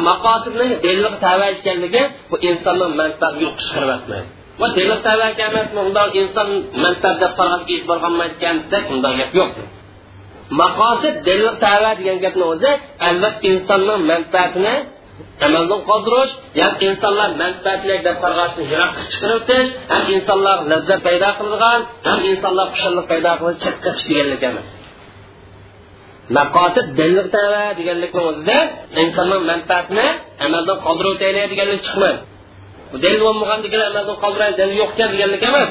[0.08, 4.28] maqosidni belliq tava ekanligi bu insonni manfaati yo'q chiqaryapmaydi
[4.62, 6.48] va demak tavaka emasmi undoq inson
[6.84, 9.54] manfaat deb qarashga e'tibor qilmayotgan desak undoq gap yo'q.
[10.60, 12.70] Maqosid dalil tava degan gapni o'zi
[13.08, 14.74] albatta insonning manfaatini
[15.46, 21.80] amaldan qoldirish ya'ni insonlar manfaatli deb qarg'ashni yiroqqa chiqarib o'tish ham insonlar lazzat paydo qilgan
[22.08, 24.68] ham insonlar xushallik paydo qilish chetga chiqish deganlik emas.
[26.36, 28.58] Maqosid dalil tava deganlikni o'zida
[29.02, 30.06] insonning manfaatini
[30.46, 32.20] amaldan qoldirib o'taylik deganlik chiqmaydi.
[33.04, 35.68] Dalil bo'lmagan degan amaldan qoldiraylik dalil yo'qkan deganlik emas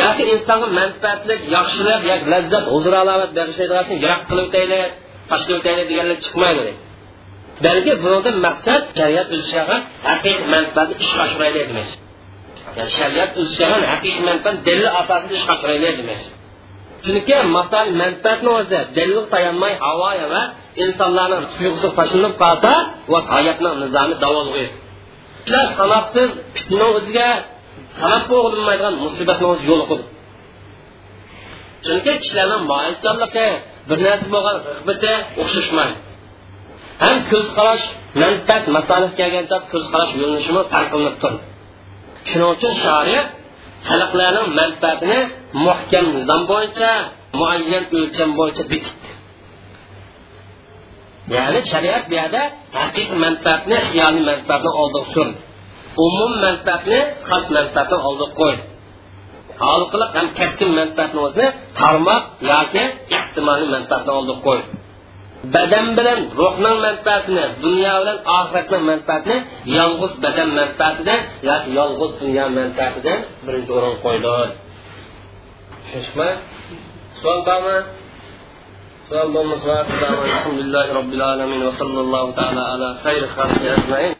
[0.00, 4.90] yoki insonga manfaatli yaxshilik yoki lazzat huzur alomat bag'ishlaydigan yiroq qilib o'taylik
[5.30, 6.72] tashlab o'taylik deganlik chiqmaydi
[7.64, 9.76] balki bundan maqsad shariat o'zishiga
[10.08, 11.88] haqiqiy manfaatni ishga oshiraylik demak.
[12.76, 16.20] Ya'ni shariat o'zishiga haqiqiy manfaat dalil asosida ishga oshiraylik demak.
[17.04, 20.48] Chunki masal manfaatni o'zida dalil tayanmay havo emas
[20.84, 22.72] insonlarning tuyg'usi tashlanib qolsa
[23.12, 24.81] va hayotni nizomi davozg'o'ydi
[25.46, 27.28] shular sanoqsiz fitna o'ziga
[28.00, 30.04] sabab bo'lmaydigan musibatni o'zi yo'liqidi
[31.86, 33.48] chunki kishilarning moyilchanligi
[33.88, 35.12] bir narsa bo'lgan g'ibati
[35.42, 35.96] o'xshashmaydi.
[37.02, 37.84] Ham ko'z qarash
[38.22, 41.42] manfaat masalih kelgancha ko'z qarash yo'linishimi farqlanib turdi
[42.28, 43.26] shuning uchun shariat
[43.88, 45.20] xalqlarning manfaatini
[45.66, 46.90] muhkam nizom bo'yicha
[47.40, 48.62] muayyan o'lcham bo'yicha
[51.30, 52.42] Yəni şəriət bu yerdə
[52.74, 55.28] həqiqi mənfəətni, xiyali mənfəətni aldıqsın.
[56.06, 58.56] Umum mənfəətni, xas mənfəətni aldıq qoy.
[59.62, 61.48] Halqılıq həm kəskin mənfəətni özünü
[61.78, 62.84] tarmaq yoki
[63.18, 64.64] ehtimali mənfəətni aldıq qoy.
[65.54, 69.38] Bədən bilən ruhun mənfəətini, dünya bilən axirətin mənfəətini
[69.76, 74.54] yalğız bədən mənfəətindən yoki yalğız dünya mənfəətindən birinci oran qoyulur.
[75.92, 76.28] Şuşma,
[77.22, 77.76] sual var mı?
[79.20, 84.14] اللهم صل وسلم الحمد لله رب العالمين وصلى الله تعالى على خير خلقه أجمعين.